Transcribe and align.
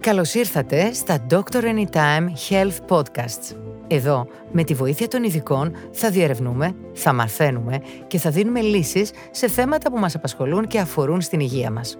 Καλώς 0.00 0.34
ήρθατε 0.34 0.92
στα 0.92 1.26
Doctor 1.30 1.62
Anytime 1.62 2.26
Health 2.48 2.76
Podcasts. 2.88 3.56
Εδώ, 3.86 4.26
με 4.52 4.64
τη 4.64 4.74
βοήθεια 4.74 5.08
των 5.08 5.22
ειδικών, 5.24 5.72
θα 5.92 6.10
διερευνούμε, 6.10 6.74
θα 6.92 7.12
μαθαίνουμε 7.12 7.80
και 8.06 8.18
θα 8.18 8.30
δίνουμε 8.30 8.60
λύσεις 8.60 9.10
σε 9.30 9.48
θέματα 9.48 9.90
που 9.90 9.98
μας 9.98 10.14
απασχολούν 10.14 10.66
και 10.66 10.78
αφορούν 10.78 11.20
στην 11.20 11.40
υγεία 11.40 11.70
μας. 11.70 11.98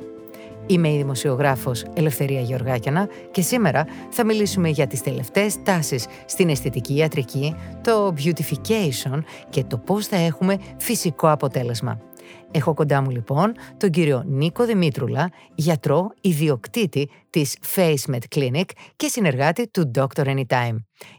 Είμαι 0.67 0.89
η 0.89 0.97
δημοσιογράφος 0.97 1.85
Ελευθερία 1.95 2.41
Γεωργάκιανα 2.41 3.09
και 3.31 3.43
σήμερα 3.43 3.87
θα 4.11 4.25
μιλήσουμε 4.25 4.69
για 4.69 4.87
τις 4.87 5.03
τελευταίες 5.03 5.63
τάσεις 5.63 6.07
στην 6.27 6.49
αισθητική 6.49 6.95
ιατρική, 6.95 7.57
το 7.83 8.15
beautification 8.19 9.19
και 9.51 9.65
το 9.65 9.79
πώς 9.79 10.07
θα 10.07 10.17
έχουμε 10.17 10.57
φυσικό 10.77 11.31
αποτέλεσμα. 11.31 12.08
Έχω 12.51 12.75
κοντά 12.75 13.01
μου 13.01 13.11
λοιπόν 13.11 13.55
τον 13.77 13.91
κύριο 13.91 14.23
Νίκο 14.27 14.65
Δημήτρουλα, 14.65 15.31
γιατρό 15.55 16.11
ιδιοκτήτη 16.21 17.11
της 17.31 17.57
FaceMed 17.75 18.19
Clinic 18.35 18.65
και 18.97 19.09
συνεργάτη 19.09 19.69
του 19.69 19.91
Dr. 19.95 20.07
Anytime. 20.25 20.77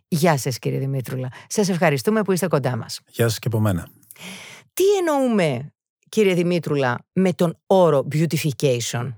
Γεια 0.08 0.38
σας 0.38 0.60
κύριε 0.60 0.80
Δημήτρουλα. 0.80 1.28
Σας 1.48 1.70
ευχαριστούμε 1.70 2.22
που 2.22 2.32
είστε 2.32 2.48
κοντά 2.48 2.76
μας. 2.76 3.00
Γεια 3.08 3.28
σας 3.28 3.40
και 3.40 3.48
από 3.48 3.60
μένα. 3.60 3.88
Τι 4.74 4.84
εννοούμε 4.98 5.74
κύριε 6.10 6.34
Δημήτρουλα 6.34 7.06
με 7.14 7.34
τον 7.34 7.58
όρο 7.68 8.08
beautification; 8.12 9.14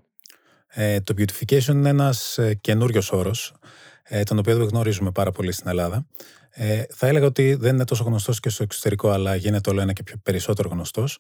Ε, 0.67 0.99
το 0.99 1.13
beautification 1.17 1.67
είναι 1.67 1.89
ένας 1.89 2.37
ε, 2.37 2.53
καινούριος 2.53 3.11
όρος, 3.11 3.53
ε, 4.03 4.23
τον 4.23 4.37
οποίο 4.37 4.57
δεν 4.57 4.67
γνωρίζουμε 4.67 5.11
πάρα 5.11 5.31
πολύ 5.31 5.51
στην 5.51 5.67
Ελλάδα. 5.69 6.05
Ε, 6.49 6.83
θα 6.89 7.07
έλεγα 7.07 7.25
ότι 7.25 7.53
δεν 7.53 7.73
είναι 7.73 7.85
τόσο 7.85 8.03
γνωστός 8.03 8.39
και 8.39 8.49
στο 8.49 8.63
εξωτερικό, 8.63 9.09
αλλά 9.09 9.35
γίνεται 9.35 9.69
όλο 9.69 9.81
ένα 9.81 9.93
και 9.93 10.03
πιο 10.03 10.15
περισσότερο 10.23 10.69
γνωστός 10.69 11.19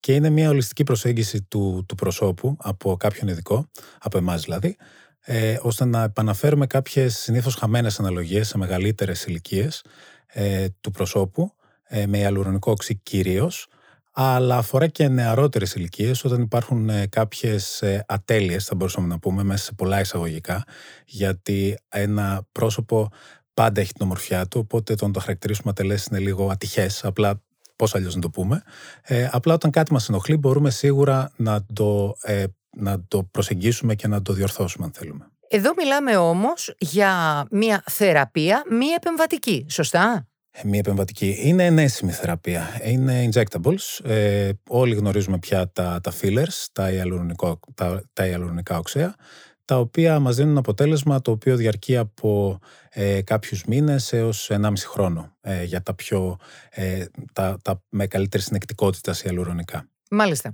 και 0.00 0.14
είναι 0.14 0.30
μια 0.30 0.48
ολιστική 0.48 0.82
προσέγγιση 0.82 1.42
του, 1.42 1.84
του 1.88 1.94
προσώπου 1.94 2.56
από 2.60 2.96
κάποιον 2.96 3.28
ειδικό, 3.28 3.70
από 3.98 4.18
εμάς 4.18 4.42
δηλαδή, 4.42 4.76
ε, 5.20 5.58
ώστε 5.62 5.84
να 5.84 6.02
επαναφέρουμε 6.02 6.66
κάποιες 6.66 7.16
συνήθως 7.16 7.54
χαμένες 7.54 7.98
αναλογίες 7.98 8.48
σε 8.48 8.58
μεγαλύτερες 8.58 9.24
ηλικίες 9.24 9.84
ε, 10.26 10.66
του 10.80 10.90
προσώπου, 10.90 11.52
ε, 11.88 12.06
με 12.06 12.18
ιαλουρονικό 12.18 12.70
οξύ 12.70 12.94
κυρίως, 12.94 13.68
αλλά 14.12 14.56
αφορά 14.56 14.86
και 14.86 15.08
νεαρότερες 15.08 15.74
ηλικίες 15.74 16.24
όταν 16.24 16.42
υπάρχουν 16.42 16.88
ε, 16.88 17.06
κάποιες 17.06 17.82
ε, 17.82 18.04
ατέλειες, 18.08 18.64
θα 18.64 18.74
μπορούσαμε 18.74 19.06
να 19.06 19.18
πούμε, 19.18 19.42
μέσα 19.42 19.64
σε 19.64 19.72
πολλά 19.72 20.00
εισαγωγικά, 20.00 20.64
γιατί 21.06 21.78
ένα 21.88 22.46
πρόσωπο 22.52 23.08
πάντα 23.54 23.80
έχει 23.80 23.92
την 23.92 24.04
ομορφιά 24.04 24.46
του, 24.46 24.60
οπότε 24.62 24.94
το 24.94 25.06
να 25.06 25.12
το 25.12 25.20
χαρακτηρίσουμε 25.20 25.70
ατελές 25.70 26.06
είναι 26.06 26.18
λίγο 26.18 26.48
ατυχές, 26.50 27.04
απλά 27.04 27.42
πώς 27.78 27.94
αλλιώς 27.94 28.14
να 28.14 28.20
το 28.20 28.30
πούμε. 28.30 28.62
Ε, 29.02 29.28
απλά 29.32 29.54
όταν 29.54 29.70
κάτι 29.70 29.92
μας 29.92 30.08
ενοχλεί, 30.08 30.36
μπορούμε 30.36 30.70
σίγουρα 30.70 31.30
να 31.36 31.64
το, 31.72 32.16
ε, 32.22 32.44
να 32.76 33.04
το 33.08 33.22
προσεγγίσουμε 33.22 33.94
και 33.94 34.08
να 34.08 34.22
το 34.22 34.32
διορθώσουμε, 34.32 34.84
αν 34.84 34.92
θέλουμε. 34.92 35.26
Εδώ 35.48 35.72
μιλάμε 35.76 36.16
όμως 36.16 36.74
για 36.78 37.44
μια 37.50 37.82
θεραπεία 37.86 38.62
μη 38.70 38.86
επεμβατική, 38.86 39.66
σωστά; 39.68 40.26
Ε, 40.50 40.60
μη 40.64 40.78
επεμβατική. 40.78 41.36
Είναι 41.42 41.64
ενέσιμη 41.64 42.12
θεραπεία. 42.12 42.80
Είναι 42.84 43.28
injectables. 43.32 44.04
Ε, 44.04 44.50
όλοι 44.68 44.94
γνωρίζουμε 44.94 45.38
πια 45.38 45.70
τα, 45.72 46.00
τα 46.02 46.12
fillers, 46.20 46.66
τα 46.72 46.90
ιαλουρονικά, 46.90 47.58
τα, 47.74 48.02
τα 48.12 48.76
οξέα 48.78 49.14
τα 49.68 49.78
οποία 49.78 50.18
μας 50.18 50.36
δίνουν 50.36 50.56
αποτέλεσμα 50.56 51.20
το 51.20 51.30
οποίο 51.30 51.56
διαρκεί 51.56 51.96
από 51.96 52.58
ε, 52.90 53.22
κάποιους 53.22 53.64
μήνες 53.64 54.12
έως 54.12 54.50
1,5 54.52 54.72
χρόνο 54.76 55.36
ε, 55.40 55.64
για 55.64 55.82
τα 55.82 55.94
πιο, 55.94 56.36
ε, 56.70 57.04
τα, 57.32 57.58
τα 57.62 57.82
με 57.88 58.06
καλύτερη 58.06 58.42
συνεκτικότητα 58.42 59.12
σε 59.12 59.26
ιαλουρονικά. 59.26 59.88
Μάλιστα. 60.10 60.52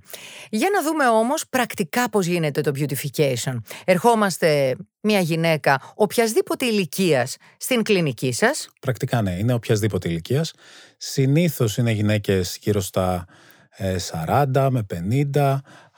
Για 0.51 0.69
να 0.73 0.83
δούμε 0.83 1.09
όμως 1.09 1.48
πρακτικά 1.48 2.09
πώς 2.09 2.27
γίνεται 2.27 2.61
το 2.61 2.73
beautification. 2.75 3.57
Ερχόμαστε 3.85 4.77
μια 5.01 5.20
γυναίκα 5.20 5.92
οποιασδήποτε 5.95 6.67
ηλικίας 6.67 7.37
στην 7.57 7.83
κλινική 7.83 8.33
σας; 8.33 8.69
Πρακτικά 8.81 9.23
ναι, 9.23 9.31
είναι 9.31 9.53
οποιασδήποτε 9.53 10.09
ηλικίας. 10.09 10.53
Συνήθως 10.97 11.77
είναι 11.77 11.91
γυναίκες 11.91 12.59
γύρω 12.61 12.80
στα 12.80 13.27
40 13.79 14.55
ε, 14.55 14.70
με 14.70 14.86
50, 15.33 15.57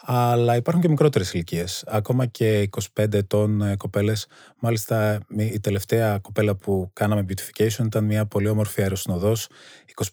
αλλά 0.09 0.57
υπάρχουν 0.57 0.83
και 0.83 0.89
μικρότερες 0.89 1.33
ηλικίες. 1.33 1.85
Ακόμα 1.87 2.27
και 2.27 2.69
25 2.95 3.13
ετών 3.13 3.63
ε, 3.63 3.77
κοπέλες. 3.77 4.27
Μάλιστα 4.59 5.21
η 5.37 5.61
τελευταία 5.61 6.19
κοπέλα 6.19 6.55
που 6.55 6.91
κάναμε 6.93 7.25
beautification 7.29 7.85
ήταν 7.85 8.05
μια 8.05 8.27
πολύ 8.27 8.49
όμορφη 8.49 8.83
αεροσυνοδός 8.83 9.49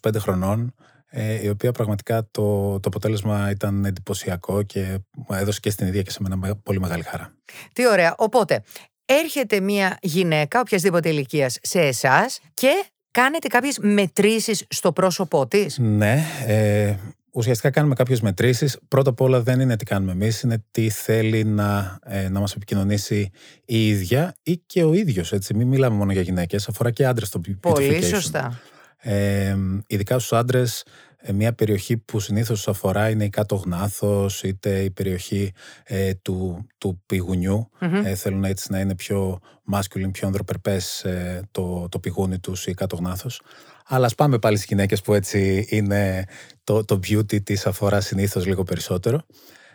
25 0.02 0.10
χρονών 0.18 0.74
ε, 1.06 1.44
η 1.44 1.48
οποία 1.48 1.72
πραγματικά 1.72 2.28
το, 2.30 2.72
το 2.80 2.88
αποτέλεσμα 2.88 3.50
ήταν 3.50 3.84
εντυπωσιακό 3.84 4.62
και 4.62 4.98
έδωσε 5.28 5.60
και 5.60 5.70
στην 5.70 5.86
ίδια 5.86 6.02
και 6.02 6.10
σε 6.10 6.18
μένα 6.22 6.56
πολύ 6.56 6.80
μεγάλη 6.80 7.02
χαρά. 7.02 7.34
Τι 7.72 7.88
ωραία. 7.88 8.14
Οπότε 8.18 8.62
έρχεται 9.04 9.60
μια 9.60 9.98
γυναίκα 10.02 10.60
οποιασδήποτε 10.60 11.08
ηλικίας 11.08 11.58
σε 11.62 11.80
εσάς 11.80 12.40
και 12.54 12.84
κάνετε 13.10 13.48
κάποιες 13.48 13.78
μετρήσεις 13.78 14.64
στο 14.68 14.92
πρόσωπό 14.92 15.46
της; 15.46 15.78
Ναι, 15.78 16.24
ε, 16.46 16.94
ουσιαστικά 17.34 17.70
κάνουμε 17.70 17.94
κάποιες 17.94 18.20
μετρήσεις. 18.20 18.78
Πρώτα 18.88 19.10
απ' 19.10 19.20
όλα 19.20 19.42
δεν 19.42 19.60
είναι 19.60 19.76
τι 19.76 19.84
κάνουμε 19.84 20.12
εμείς, 20.12 20.42
είναι 20.42 20.64
τι 20.70 20.88
θέλει 20.90 21.44
να, 21.44 21.98
ε, 22.04 22.28
να 22.28 22.40
μας 22.40 22.54
επικοινωνήσει 22.54 23.30
η 23.64 23.88
ίδια 23.88 24.34
ή 24.42 24.56
και 24.66 24.84
ο 24.84 24.92
ίδιος, 24.94 25.32
έτσι. 25.32 25.54
Μην 25.54 25.68
μιλάμε 25.68 25.96
μόνο 25.96 26.12
για 26.12 26.22
γυναίκες, 26.22 26.68
αφορά 26.68 26.90
και 26.90 27.06
άντρες 27.06 27.28
το 27.28 27.40
Πολύ 27.60 28.02
σωστά. 28.02 28.60
Ε, 28.96 29.56
ειδικά 29.86 30.18
στους 30.18 30.32
άντρες, 30.32 30.82
ε, 30.82 31.13
μια 31.32 31.52
περιοχή 31.52 31.96
που 31.96 32.20
συνήθως 32.20 32.68
αφορά 32.68 33.10
είναι 33.10 33.24
η 33.24 33.28
κάτω 33.28 33.54
γνάθος, 33.54 34.42
είτε 34.42 34.80
η 34.80 34.90
περιοχή 34.90 35.52
ε, 35.84 36.14
του, 36.14 36.66
του 36.78 37.02
πηγουνιου 37.06 37.70
Ε, 37.78 38.14
θέλουν 38.14 38.44
έτσι 38.44 38.72
να 38.72 38.80
είναι 38.80 38.94
πιο 38.94 39.40
masculine, 39.72 40.10
πιο 40.12 40.26
ανδροπερπές 40.26 41.04
ε, 41.04 41.42
το, 41.50 41.88
το 41.88 41.98
πηγούνι 41.98 42.38
τους 42.38 42.66
ή 42.66 42.74
κάτω 42.74 42.96
γνάθος. 42.96 43.40
Αλλά 43.86 44.06
ας 44.06 44.14
πάμε 44.14 44.38
πάλι 44.38 44.56
στις 44.56 44.68
γυναίκες 44.68 45.00
που 45.00 45.14
έτσι 45.14 45.66
είναι 45.70 46.24
το, 46.64 46.84
το 46.84 46.98
beauty 47.06 47.42
της 47.42 47.66
αφορά 47.66 48.00
συνήθως 48.00 48.46
λίγο 48.46 48.62
περισσότερο. 48.62 49.26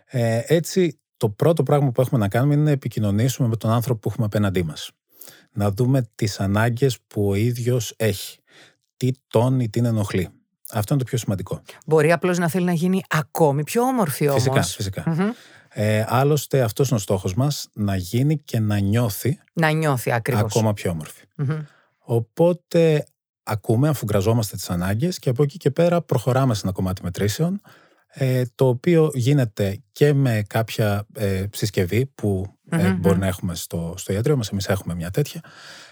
Ε, 0.05 0.41
έτσι, 0.45 0.99
το 1.17 1.29
πρώτο 1.29 1.63
πράγμα 1.63 1.91
που 1.91 2.01
έχουμε 2.01 2.19
να 2.19 2.27
κάνουμε 2.27 2.53
είναι 2.53 2.63
να 2.63 2.71
επικοινωνήσουμε 2.71 3.47
με 3.47 3.55
τον 3.55 3.71
άνθρωπο 3.71 3.99
που 3.99 4.09
έχουμε 4.09 4.25
απέναντί 4.25 4.63
μας. 4.63 4.91
Να 5.51 5.71
δούμε 5.71 6.09
τις 6.15 6.39
ανάγκες 6.39 6.99
που 7.07 7.29
ο 7.29 7.35
ίδιος 7.35 7.93
έχει. 7.97 8.39
Τι 8.97 9.11
τον 9.27 9.59
ή 9.59 9.69
την 9.69 9.85
ενοχλεί. 9.85 10.38
Αυτό 10.74 10.94
είναι 10.94 11.03
το 11.03 11.09
πιο 11.09 11.18
σημαντικό. 11.18 11.62
Μπορεί 11.85 12.12
απλώς 12.12 12.38
να 12.38 12.47
θέλει 12.47 12.66
να 12.66 12.74
γίνει 12.74 13.03
ακόμη 13.09 13.63
πιο 13.63 13.81
όμορφη 13.81 14.28
όμως. 14.28 14.44
Φυσικά, 14.44 14.63
φυσικά. 14.63 15.34
Ε, 15.72 16.06
άλλωστε 16.07 16.62
αυτός 16.62 16.88
είναι 16.88 16.97
ο 16.97 17.02
στόχος 17.02 17.34
μας, 17.34 17.68
να 17.74 17.96
γίνει 17.96 18.38
και 18.38 18.59
να 18.59 18.78
νιώθει, 18.80 19.40
να 19.53 19.69
νιώθει 19.69 20.12
ακριβώς. 20.12 20.44
ακόμα 20.44 20.74
πιο 20.74 20.91
ομορφη 20.91 21.25
Οπότε 21.97 23.06
ακούμε, 23.44 23.90
αφουγκραζόμαστε 23.90 24.56
τις 24.56 24.69
ανάγκες 24.69 25.19
και 25.19 25.30
από 25.30 25.44
εκεί 25.44 25.57
και 25.57 25.72
πέρα 25.72 26.02
προχωράμε 26.02 26.53
σε 26.53 26.62
ένα 26.63 26.72
κομμάτι 26.72 27.03
μετρήσεων 27.03 27.62
ε, 28.07 28.44
το 28.56 28.68
οποίο 28.68 29.12
γίνεται 29.13 29.81
και 29.91 30.13
με 30.13 30.44
κάποια 30.47 31.06
ε, 31.16 31.46
συσκευή 31.51 32.06
που 32.06 32.58
ε, 32.69 32.91
μπορεί 32.91 33.18
να 33.18 33.28
έχουμε 33.28 33.56
στο, 33.56 33.94
στο 33.97 34.13
ιατρείο 34.13 34.38
μας, 34.38 34.50
εμείς 34.50 34.68
έχουμε 34.68 34.96
μια 34.96 35.09
τέτοια. 35.09 35.41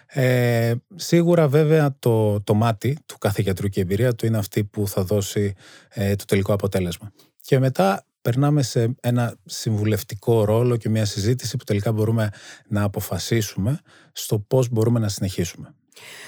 Ε, 0.08 0.74
σίγουρα 0.96 1.48
βέβαια 1.48 1.96
το, 2.00 2.42
το 2.42 2.54
μάτι 2.54 2.98
του 3.06 3.18
κάθε 3.18 3.42
γιατρού 3.42 3.68
και 3.68 3.80
η 3.80 3.82
εμπειρία 3.82 4.16
του 4.16 4.26
είναι 4.26 4.38
αυτή 4.38 4.64
που 4.64 4.88
θα 4.88 5.04
δώσει 5.04 5.54
ε, 5.90 6.16
το 6.16 6.26
τελικό 6.26 6.54
αποτέλεσμα. 6.54 7.12
Και 7.42 7.60
μετά 7.60 8.06
περνάμε 8.22 8.62
σε 8.62 8.96
ένα 9.00 9.36
συμβουλευτικό 9.46 10.46
ρόλο 10.46 10.78
και 10.78 10.90
μια 10.90 11.06
συζήτηση 11.06 11.58
που 11.58 11.64
τελικά 11.64 11.92
μπορούμε 11.92 12.30
να 12.68 12.84
αποφασίσουμε 12.84 13.80
στο 14.12 14.40
πώς 14.40 14.70
μπορούμε 14.70 15.00
να 15.00 15.10
συνεχίσουμε. 15.10 15.74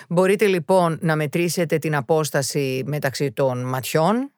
Μπορείτε 0.10 0.46
λοιπόν 0.46 0.98
να 1.02 1.16
μετρήσετε 1.16 1.78
την 1.78 1.96
απόσταση 1.96 2.84
μεταξύ 2.86 3.32
των 3.32 3.64
ματιών, 3.64 4.32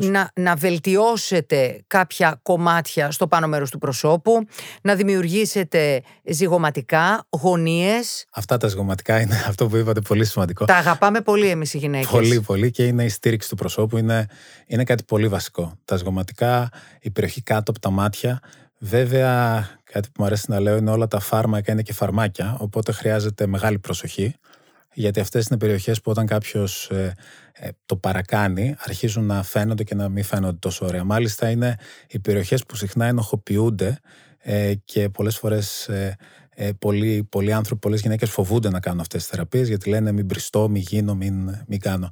να, 0.00 0.30
να 0.34 0.54
βελτιώσετε 0.54 1.84
κάποια 1.86 2.40
κομμάτια 2.42 3.10
στο 3.10 3.26
πάνω 3.26 3.46
μέρος 3.46 3.70
του 3.70 3.78
προσώπου, 3.78 4.46
να 4.82 4.94
δημιουργήσετε 4.94 6.02
ζυγοματικά, 6.24 7.26
γωνίες. 7.28 8.24
Αυτά 8.30 8.56
τα 8.56 8.68
ζυγοματικά 8.68 9.20
είναι 9.20 9.44
αυτό 9.48 9.66
που 9.66 9.76
είπατε 9.76 10.00
πολύ 10.00 10.24
σημαντικό. 10.24 10.64
Τα 10.64 10.76
αγαπάμε 10.76 11.20
πολύ 11.20 11.48
εμείς 11.48 11.74
οι 11.74 11.78
γυναίκες. 11.78 12.08
Πολύ, 12.08 12.40
πολύ 12.40 12.70
και 12.70 12.86
είναι 12.86 13.04
η 13.04 13.08
στήριξη 13.08 13.48
του 13.48 13.54
προσώπου, 13.54 13.96
είναι, 13.96 14.26
είναι 14.66 14.84
κάτι 14.84 15.02
πολύ 15.02 15.28
βασικό. 15.28 15.72
Τα 15.84 15.96
ζυγοματικά, 15.96 16.68
η 17.00 17.10
περιοχή 17.10 17.42
κάτω 17.42 17.70
από 17.70 17.80
τα 17.80 17.90
μάτια, 17.90 18.40
βέβαια 18.78 19.68
κάτι 19.92 20.08
που 20.08 20.14
μου 20.18 20.26
αρέσει 20.26 20.44
να 20.48 20.60
λέω 20.60 20.76
είναι 20.76 20.90
όλα 20.90 21.08
τα 21.08 21.20
φάρμακα 21.20 21.72
είναι 21.72 21.82
και 21.82 21.92
φαρμάκια, 21.92 22.56
οπότε 22.58 22.92
χρειάζεται 22.92 23.46
μεγάλη 23.46 23.78
προσοχή 23.78 24.34
γιατί 24.96 25.20
αυτές 25.20 25.46
είναι 25.46 25.58
περιοχές 25.58 26.00
που 26.00 26.10
όταν 26.10 26.26
κάποιος 26.26 26.90
ε, 26.90 27.14
ε, 27.52 27.68
το 27.86 27.96
παρακάνει 27.96 28.74
αρχίζουν 28.78 29.24
να 29.24 29.42
φαίνονται 29.42 29.84
και 29.84 29.94
να 29.94 30.08
μην 30.08 30.24
φαίνονται 30.24 30.56
τόσο 30.58 30.86
ωραία. 30.86 31.04
Μάλιστα 31.04 31.50
είναι 31.50 31.76
οι 32.08 32.18
περιοχές 32.18 32.64
που 32.64 32.76
συχνά 32.76 33.06
ενοχοποιούνται 33.06 33.98
ε, 34.38 34.74
και 34.84 35.08
πολλές 35.08 35.36
φορές 35.36 35.88
ε, 35.88 36.16
ε, 36.54 36.70
πολλοί, 36.78 37.26
πολλοί 37.28 37.52
άνθρωποι, 37.52 37.80
πολλές 37.80 38.00
γυναίκες 38.00 38.30
φοβούνται 38.30 38.70
να 38.70 38.80
κάνουν 38.80 39.00
αυτές 39.00 39.20
τις 39.20 39.30
θεραπείες 39.30 39.68
γιατί 39.68 39.88
λένε 39.88 40.12
μην 40.12 40.24
μπριστώ, 40.24 40.68
μην 40.68 40.82
γίνω, 40.82 41.14
μην, 41.14 41.50
μην 41.66 41.80
κάνω. 41.80 42.10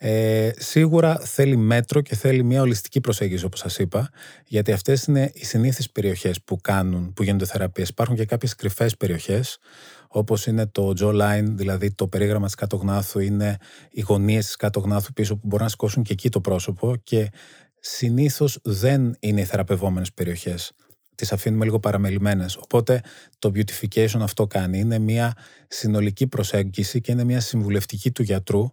Ε, 0.00 0.50
σίγουρα 0.56 1.18
θέλει 1.18 1.56
μέτρο 1.56 2.00
και 2.00 2.14
θέλει 2.14 2.42
μια 2.44 2.60
ολιστική 2.60 3.00
προσέγγιση 3.00 3.44
όπως 3.44 3.58
σας 3.58 3.78
είπα 3.78 4.10
γιατί 4.44 4.72
αυτές 4.72 5.04
είναι 5.04 5.30
οι 5.34 5.44
συνήθεις 5.44 5.90
περιοχές 5.90 6.42
που 6.42 6.60
κάνουν, 6.60 7.12
που 7.12 7.22
γίνονται 7.22 7.46
θεραπείες. 7.46 7.88
Υπάρχουν 7.88 8.16
και 8.16 8.24
κάποιες 8.24 8.54
κρυφές 8.54 8.96
περιοχές 8.96 9.58
όπως 10.08 10.46
είναι 10.46 10.66
το 10.66 10.92
jawline, 11.00 11.44
δηλαδή 11.46 11.92
το 11.94 12.08
περίγραμμα 12.08 12.46
της 12.46 12.54
κάτω 12.54 12.76
γνάθου 12.76 13.18
είναι 13.18 13.56
οι 13.90 14.00
γωνίες 14.00 14.44
της 14.44 14.56
κάτω 14.56 14.80
γνάθου 14.80 15.12
πίσω 15.12 15.34
που 15.36 15.46
μπορούν 15.46 15.64
να 15.64 15.70
σηκώσουν 15.70 16.02
και 16.02 16.12
εκεί 16.12 16.28
το 16.28 16.40
πρόσωπο 16.40 16.96
και 17.02 17.30
συνήθως 17.80 18.58
δεν 18.62 19.16
είναι 19.20 19.40
οι 19.40 19.44
θεραπευόμενες 19.44 20.12
περιοχές 20.12 20.72
τις 21.18 21.32
αφήνουμε 21.32 21.64
λίγο 21.64 21.80
παραμελημένες. 21.80 22.56
Οπότε 22.56 23.00
το 23.38 23.52
beautification 23.54 24.20
αυτό 24.20 24.46
κάνει. 24.46 24.78
Είναι 24.78 24.98
μια 24.98 25.36
συνολική 25.68 26.26
προσέγγιση 26.26 27.00
και 27.00 27.12
είναι 27.12 27.24
μια 27.24 27.40
συμβουλευτική 27.40 28.10
του 28.10 28.22
γιατρού 28.22 28.72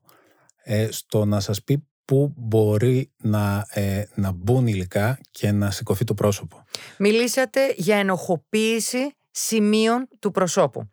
ε, 0.64 0.88
στο 0.92 1.26
να 1.26 1.40
σας 1.40 1.64
πει 1.64 1.88
πού 2.06 2.34
μπορεί 2.36 3.12
να, 3.18 3.66
ε, 3.70 4.04
να 4.16 4.32
μπουν 4.32 4.68
υλικά 4.68 5.20
και 5.32 5.52
να 5.52 5.72
σηκωθεί 5.72 6.04
το 6.04 6.14
πρόσωπο. 6.14 6.64
Μιλήσατε 6.98 7.74
για 7.78 7.96
ενοχοποίηση 7.98 9.16
σημείων 9.36 10.08
του 10.20 10.32
προσώπου. 10.32 10.90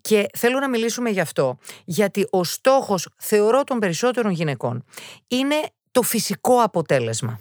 Και 0.00 0.26
θέλω 0.36 0.58
να 0.58 0.68
μιλήσουμε 0.68 1.10
γι' 1.10 1.20
αυτό, 1.20 1.58
γιατί 1.84 2.26
ο 2.30 2.44
στόχος, 2.44 3.08
θεωρώ, 3.18 3.64
των 3.64 3.78
περισσότερων 3.78 4.32
γυναικών 4.32 4.84
είναι 5.26 5.56
το 5.90 6.02
φυσικό 6.02 6.62
αποτέλεσμα. 6.62 7.40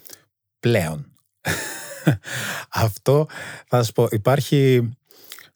Πλέον. 0.59 1.05
Αυτό 2.85 3.27
θα 3.67 3.77
σας 3.77 3.91
πω. 3.91 4.07
Υπάρχει. 4.11 4.89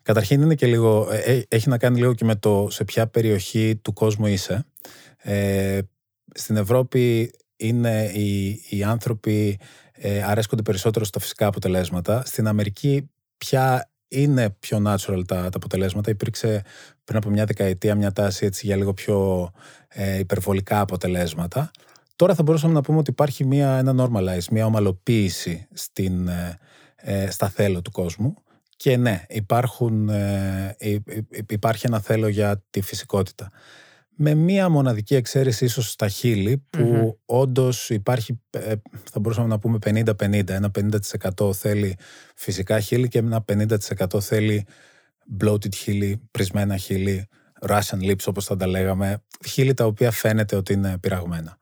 Καταρχήν 0.02 0.42
είναι 0.42 0.56
και 0.56 0.66
λίγο. 0.66 1.08
Ε, 1.12 1.18
ε, 1.18 1.44
έχει 1.48 1.70
να 1.70 1.78
κάνει 1.78 1.98
λίγο 2.00 2.14
και 2.14 2.26
με 2.26 2.36
το 2.36 2.68
σε 2.70 2.84
ποια 2.84 3.08
περιοχή 3.08 3.76
του 3.76 3.94
κόσμου 3.94 4.26
είσαι. 4.26 4.66
Ε, 5.18 5.80
στην 6.34 6.58
Ευρώπη 6.58 7.32
είναι 7.56 8.12
οι, 8.14 8.62
οι 8.70 8.84
άνθρωποι 8.84 9.60
ε, 9.92 10.24
αρέσκονται 10.24 10.62
περισσότερο 10.62 11.06
στα 11.06 11.20
φυσικά 11.20 11.48
αποτελέσματα. 11.48 12.24
Στην 12.26 12.48
Αμερική 12.48 13.10
πια 13.38 13.93
είναι 14.14 14.50
πιο 14.60 14.84
natural 14.88 15.22
τα, 15.26 15.36
τα 15.36 15.50
αποτελέσματα. 15.54 16.10
Υπήρξε 16.10 16.64
πριν 17.04 17.18
από 17.18 17.30
μια 17.30 17.46
δεκαετία 17.46 17.96
μια 17.96 18.12
τάση 18.12 18.46
έτσι 18.46 18.66
για 18.66 18.76
λίγο 18.76 18.94
πιο 18.94 19.50
ε, 19.88 20.18
υπερβολικά 20.18 20.80
αποτελέσματα. 20.80 21.72
Τώρα 22.16 22.36
θα 22.36 22.44
μπορούσαμε 22.44 22.74
να 22.74 22.82
πούμε 22.82 22.98
ότι 22.98 23.10
υπάρχει 23.10 23.46
μια, 23.46 23.78
ένα 23.78 23.96
normalize, 23.98 24.46
μια 24.52 24.66
ομαλοποίηση 24.66 25.68
στην, 25.74 26.28
ε, 26.28 26.60
ε, 26.96 27.32
στα 27.32 27.50
θέλω 27.50 27.82
του 27.82 27.92
κόσμου. 27.92 28.36
Και 28.78 28.98
ναι, 28.98 29.26
υπάρχουν, 29.30 30.10
ε, 30.10 30.76
υπάρχει 31.50 31.86
ένα 31.86 32.00
θέλω 32.00 32.28
για 32.28 32.64
τη 32.70 32.82
φυσικότητα. 32.82 33.52
Με 34.16 34.34
μία 34.34 34.70
μοναδική 34.70 35.16
εξαίρεση 35.16 35.66
ίσως 35.66 35.92
στα 35.92 36.08
χείλη 36.08 36.66
που 36.70 36.80
mm 36.80 37.18
όντως 37.26 37.90
υπάρχει, 37.90 38.42
θα 39.12 39.20
μπορούσαμε 39.20 39.48
να 39.48 39.60
πούμε 39.60 39.78
50-50. 39.86 40.50
Ένα 40.50 40.72
50% 41.40 41.54
θέλει 41.54 41.98
φυσικά 42.36 42.80
χείλη 42.80 43.08
και 43.08 43.18
ένα 43.18 43.46
50% 43.54 44.22
θέλει 44.22 44.66
bloated 45.42 45.76
χείλη, 45.76 46.22
πρισμένα 46.32 46.78
χείλη, 46.78 47.28
Russian 47.68 48.10
lips 48.10 48.24
όπως 48.26 48.46
θα 48.46 48.56
τα 48.56 48.68
λέγαμε. 48.68 49.24
Χείλη 49.46 49.74
τα 49.74 49.86
οποία 49.86 50.12
φαίνεται 50.12 50.56
ότι 50.56 50.74
είναι 50.74 50.98
πειραγμένα. 50.98 51.58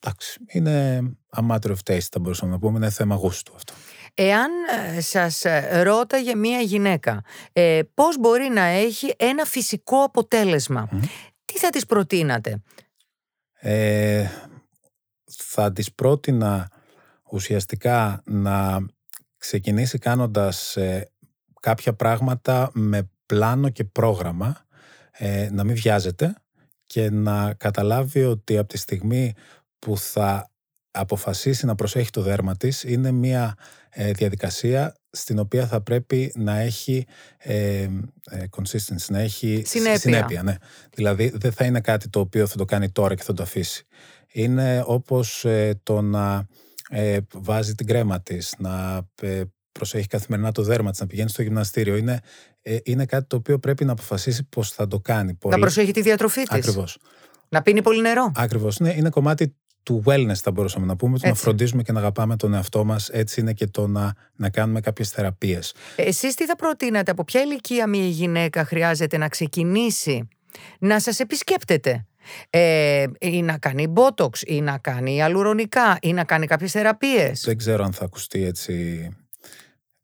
Εντάξει, 0.00 0.40
είναι 0.46 1.00
a 1.36 1.40
matter 1.50 1.70
of 1.70 1.92
taste 1.92 2.08
θα 2.10 2.18
μπορούσαμε 2.20 2.52
να 2.52 2.58
πούμε, 2.58 2.78
είναι 2.78 2.90
θέμα 2.90 3.14
γούστου 3.14 3.52
αυτό. 3.54 3.72
Εάν 4.14 4.50
ε, 4.96 5.00
σας 5.00 5.44
ε, 5.44 5.82
ρώταγε 5.82 6.34
μία 6.34 6.60
γυναίκα 6.60 7.24
ε, 7.52 7.80
πώς 7.94 8.18
μπορεί 8.18 8.48
να 8.48 8.62
έχει 8.62 9.14
ένα 9.16 9.44
φυσικό 9.44 10.02
αποτέλεσμα, 10.02 10.88
τι 11.56 11.62
θα 11.62 11.70
της 11.70 11.86
προτείνατε; 11.86 12.62
Ε, 13.52 14.28
θα 15.24 15.72
της 15.72 15.92
πρότεινα 15.92 16.70
ουσιαστικά 17.30 18.22
να 18.24 18.86
ξεκινήσει 19.36 19.98
κάνοντας 19.98 20.76
κάποια 21.60 21.94
πράγματα 21.94 22.70
με 22.72 23.10
πλάνο 23.26 23.68
και 23.68 23.84
πρόγραμμα, 23.84 24.66
να 25.50 25.64
μην 25.64 25.74
βιάζεται 25.74 26.34
και 26.86 27.10
να 27.10 27.54
καταλάβει 27.54 28.24
ότι 28.24 28.58
από 28.58 28.68
τη 28.68 28.78
στιγμή 28.78 29.34
που 29.78 29.98
θα 29.98 30.50
αποφασίσει 30.96 31.66
να 31.66 31.74
προσέχει 31.74 32.10
το 32.10 32.22
δέρμα 32.22 32.56
της 32.56 32.84
είναι 32.84 33.10
μια 33.10 33.54
ε, 33.90 34.12
διαδικασία 34.12 34.94
στην 35.10 35.38
οποία 35.38 35.66
θα 35.66 35.80
πρέπει 35.80 36.32
να 36.36 36.58
έχει 36.58 37.06
ε, 37.38 37.54
ε, 37.82 37.88
consistency, 38.56 39.06
να 39.08 39.18
έχει 39.18 39.62
συνέπεια. 39.64 40.42
ναι. 40.42 40.56
Δηλαδή 40.94 41.32
δεν 41.34 41.52
θα 41.52 41.64
είναι 41.64 41.80
κάτι 41.80 42.08
το 42.08 42.20
οποίο 42.20 42.46
θα 42.46 42.56
το 42.56 42.64
κάνει 42.64 42.90
τώρα 42.90 43.14
και 43.14 43.22
θα 43.22 43.32
το 43.32 43.42
αφήσει. 43.42 43.86
Είναι 44.32 44.82
όπως 44.86 45.46
το 45.82 46.00
να 46.00 46.46
βάζει 47.32 47.74
την 47.74 47.86
κρέμα 47.86 48.20
της, 48.20 48.54
να 48.58 49.02
προσέχει 49.72 50.06
καθημερινά 50.06 50.52
το 50.52 50.62
δέρμα 50.62 50.90
της, 50.90 51.00
να 51.00 51.06
πηγαίνει 51.06 51.28
στο 51.28 51.42
γυμναστήριο. 51.42 51.96
Είναι, 51.96 52.20
είναι 52.82 53.06
κάτι 53.06 53.26
το 53.26 53.36
οποίο 53.36 53.58
πρέπει 53.58 53.84
να 53.84 53.92
αποφασίσει 53.92 54.44
πώς 54.48 54.70
θα 54.70 54.88
το 54.88 55.00
κάνει. 55.00 55.38
Να 55.44 55.58
προσέχει 55.58 55.92
τη 55.92 56.02
διατροφή 56.02 56.42
της. 56.42 56.58
Ακριβώς. 56.58 56.98
Να 57.48 57.62
πίνει 57.62 57.82
πολύ 57.82 58.00
νερό. 58.00 58.32
Ακριβώς. 58.34 58.78
Ναι, 58.78 58.94
είναι 58.96 59.08
κομμάτι 59.08 59.56
του 59.86 60.02
wellness 60.06 60.34
θα 60.34 60.50
μπορούσαμε 60.50 60.86
να 60.86 60.96
πούμε, 60.96 61.18
το 61.18 61.28
να 61.28 61.34
φροντίζουμε 61.34 61.82
και 61.82 61.92
να 61.92 61.98
αγαπάμε 61.98 62.36
τον 62.36 62.54
εαυτό 62.54 62.84
μας, 62.84 63.08
έτσι 63.08 63.40
είναι 63.40 63.52
και 63.52 63.66
το 63.66 63.86
να, 63.86 64.14
να 64.36 64.50
κάνουμε 64.50 64.80
κάποιες 64.80 65.10
θεραπείες. 65.10 65.74
Εσείς 65.96 66.34
τι 66.34 66.44
θα 66.44 66.56
προτείνατε, 66.56 67.10
από 67.10 67.24
ποια 67.24 67.40
ηλικία 67.40 67.86
μια 67.86 68.06
γυναίκα 68.06 68.64
χρειάζεται 68.64 69.16
να 69.16 69.28
ξεκινήσει 69.28 70.28
να 70.78 71.00
σας 71.00 71.20
επισκέπτεται; 71.20 72.06
Ε, 72.50 73.04
ή 73.20 73.42
να 73.42 73.58
κάνει 73.58 73.86
μπότοξ 73.86 74.42
ή 74.46 74.60
να 74.60 74.78
κάνει 74.78 75.22
αλουρονικά 75.22 75.98
ή 76.02 76.12
να 76.12 76.24
κάνει 76.24 76.46
κάποιες 76.46 76.72
θεραπείες; 76.72 77.42
Δεν 77.44 77.56
ξέρω 77.56 77.84
αν 77.84 77.92
θα 77.92 78.04
ακουστεί 78.04 78.44
έτσι 78.44 79.08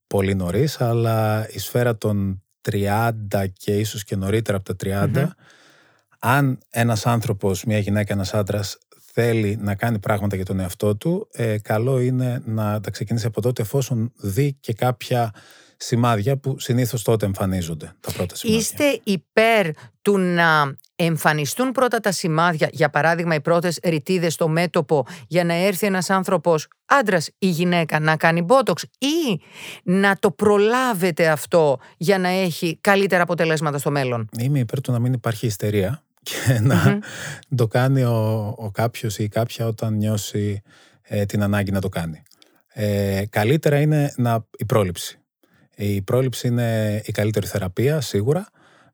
πολύ 0.06 0.34
νωρίς, 0.34 0.80
αλλά 0.80 1.48
η 1.50 1.58
σφαίρα 1.58 1.96
των 1.96 2.42
30 2.70 3.46
και 3.52 3.78
ίσως 3.78 4.04
και 4.04 4.16
νωρίτερα 4.16 4.56
από 4.56 4.74
τα 4.74 5.08
30 5.12 5.28
αν 6.24 6.58
ένας 6.70 7.06
άνθρωπος, 7.06 7.64
μια 7.64 7.78
γυναίκα, 7.78 8.12
ένας 8.12 8.34
άντρας 8.34 8.78
θέλει 9.14 9.58
να 9.60 9.74
κάνει 9.74 9.98
πράγματα 9.98 10.36
για 10.36 10.44
τον 10.44 10.60
εαυτό 10.60 10.96
του, 10.96 11.28
ε, 11.32 11.58
καλό 11.58 12.00
είναι 12.00 12.42
να 12.44 12.80
τα 12.80 12.90
ξεκινήσει 12.90 13.26
από 13.26 13.40
τότε 13.40 13.62
εφόσον 13.62 14.12
δει 14.16 14.56
και 14.60 14.72
κάποια 14.72 15.32
σημάδια 15.76 16.36
που 16.36 16.58
συνήθως 16.58 17.02
τότε 17.02 17.26
εμφανίζονται 17.26 17.92
τα 18.00 18.12
πρώτα 18.12 18.36
σημάδια. 18.36 18.60
Είστε 18.60 19.00
υπέρ 19.02 19.66
του 20.02 20.18
να 20.18 20.76
εμφανιστούν 20.96 21.72
πρώτα 21.72 22.00
τα 22.00 22.12
σημάδια, 22.12 22.68
για 22.72 22.90
παράδειγμα 22.90 23.34
οι 23.34 23.40
πρώτες 23.40 23.78
ρητίδες 23.82 24.32
στο 24.32 24.48
μέτωπο 24.48 25.06
για 25.28 25.44
να 25.44 25.54
έρθει 25.54 25.86
ένας 25.86 26.10
άνθρωπος, 26.10 26.68
άντρας 26.86 27.30
ή 27.38 27.48
γυναίκα, 27.48 28.00
να 28.00 28.16
κάνει 28.16 28.42
μπότοξ 28.42 28.82
ή 28.82 29.40
να 29.82 30.16
το 30.16 30.30
προλάβετε 30.30 31.28
αυτό 31.28 31.78
για 31.96 32.18
να 32.18 32.28
έχει 32.28 32.78
καλύτερα 32.80 33.22
αποτελέσματα 33.22 33.78
στο 33.78 33.90
μέλλον; 33.90 34.28
Είμαι 34.38 34.58
υπέρ 34.58 34.80
του 34.80 34.92
να 34.92 34.98
μην 34.98 35.12
υπάρχει 35.12 35.46
ιστερία 35.46 36.02
και 36.22 36.58
να 36.70 36.98
το 37.54 37.66
κάνει 37.66 38.02
ο, 38.02 38.54
ο 38.58 38.70
κάποιος 38.70 39.18
ή 39.18 39.28
κάποια 39.28 39.66
όταν 39.66 39.94
νιώσει 39.94 40.62
ε, 41.02 41.24
την 41.24 41.42
ανάγκη 41.42 41.70
να 41.70 41.80
το 41.80 41.88
κάνει. 41.88 42.22
Ε, 42.72 43.22
καλύτερα 43.30 43.80
είναι 43.80 44.12
να, 44.16 44.46
η 44.58 44.64
πρόληψη. 44.64 45.16
Η 45.76 46.02
πρόληψη 46.02 46.48
είναι 46.48 47.00
η 47.04 47.12
καλύτερη 47.12 47.46
θεραπεία, 47.46 48.00
σίγουρα. 48.00 48.46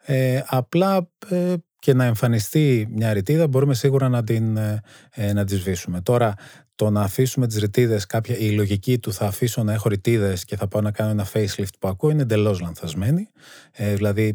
Ε, 0.04 0.42
απλά 0.47 1.08
ε, 1.28 1.54
και 1.78 1.94
να 1.94 2.04
εμφανιστεί 2.04 2.88
μια 2.90 3.12
ρητίδα 3.12 3.49
μπορούμε 3.49 3.75
σίγουρα 3.75 4.08
να 4.08 4.25
την, 4.25 4.56
ε, 4.56 5.32
να 5.32 5.44
τη 5.44 5.54
σβήσουμε. 5.54 6.00
Τώρα, 6.00 6.35
το 6.75 6.90
να 6.90 7.00
αφήσουμε 7.00 7.47
τις 7.47 7.58
ρητίδες, 7.58 8.06
κάποια, 8.06 8.37
η 8.37 8.50
λογική 8.50 8.99
του 8.99 9.12
θα 9.12 9.26
αφήσω 9.26 9.62
να 9.62 9.73
έχω 9.73 9.88
ρητίδες 9.88 10.44
και 10.44 10.56
θα 10.56 10.68
πάω 10.68 10.82
να 10.82 10.90
κάνω 10.90 11.11
ένα 11.11 11.26
facelift 11.32 11.78
που 11.78 11.88
ακούω 11.88 12.11
είναι 12.11 12.23
εντελώς 12.23 12.61
λανθασμένη. 12.61 13.28
δηλαδή, 13.94 14.35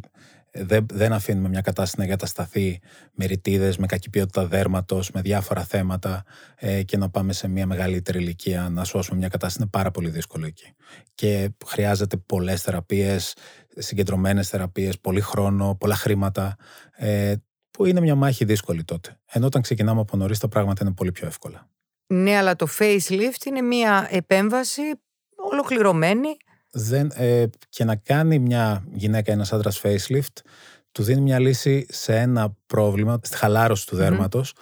δεν, 0.53 0.85
δεν 0.93 1.13
αφήνουμε 1.13 1.49
μια 1.49 1.61
κατάσταση 1.61 1.95
να 1.97 2.03
εγκατασταθεί 2.03 2.79
με 3.13 3.25
ρητίδες, 3.25 3.77
με 3.77 3.85
κακή 3.85 4.09
ποιότητα 4.09 4.45
δέρματος, 4.45 5.11
με 5.11 5.21
διάφορα 5.21 5.63
θέματα 5.63 6.23
ε, 6.55 6.83
και 6.83 6.97
να 6.97 7.09
πάμε 7.09 7.33
σε 7.33 7.47
μια 7.47 7.65
μεγαλύτερη 7.65 8.19
ηλικία 8.19 8.69
να 8.69 8.83
σώσουμε 8.83 9.17
μια 9.17 9.27
κατάσταση. 9.27 9.57
Είναι 9.61 9.69
πάρα 9.69 9.91
πολύ 9.91 10.09
δύσκολο 10.09 10.45
εκεί. 10.45 10.73
Και 11.15 11.49
χρειάζεται 11.65 12.17
πολλές 12.17 12.61
θεραπείες, 12.61 13.35
συγκεντρωμένες 13.77 14.49
θεραπείες, 14.49 14.99
πολύ 14.99 15.21
χρόνο, 15.21 15.75
πολλά 15.79 15.95
χρήματα. 15.95 16.55
Ε, 16.95 17.33
που 17.77 17.85
είναι 17.85 18.01
μια 18.01 18.15
μάχη 18.15 18.45
δύσκολη 18.45 18.83
τότε. 18.83 19.19
Ενώ 19.31 19.45
όταν 19.45 19.61
ξεκινάμε 19.61 20.01
από 20.01 20.17
νωρίς 20.17 20.39
τα 20.39 20.47
πράγματα 20.47 20.83
είναι 20.85 20.93
πολύ 20.93 21.11
πιο 21.11 21.27
εύκολα. 21.27 21.69
Ναι, 22.07 22.37
αλλά 22.37 22.55
το 22.55 22.67
facelift 22.79 23.45
είναι 23.45 23.61
μια 23.61 24.07
επέμβαση 24.11 24.81
ολοκληρωμένη 25.35 26.37
δεν, 26.73 27.11
ε, 27.15 27.45
και 27.69 27.83
να 27.83 27.95
κάνει 27.95 28.39
μια 28.39 28.83
γυναίκα, 28.93 29.31
ένας 29.31 29.53
άντρας 29.53 29.81
facelift, 29.83 30.41
του 30.91 31.03
δίνει 31.03 31.21
μια 31.21 31.39
λύση 31.39 31.85
σε 31.89 32.15
ένα 32.15 32.55
πρόβλημα, 32.65 33.19
στη 33.23 33.37
χαλάρωση 33.37 33.87
του 33.87 33.95
δέρματος, 33.95 34.53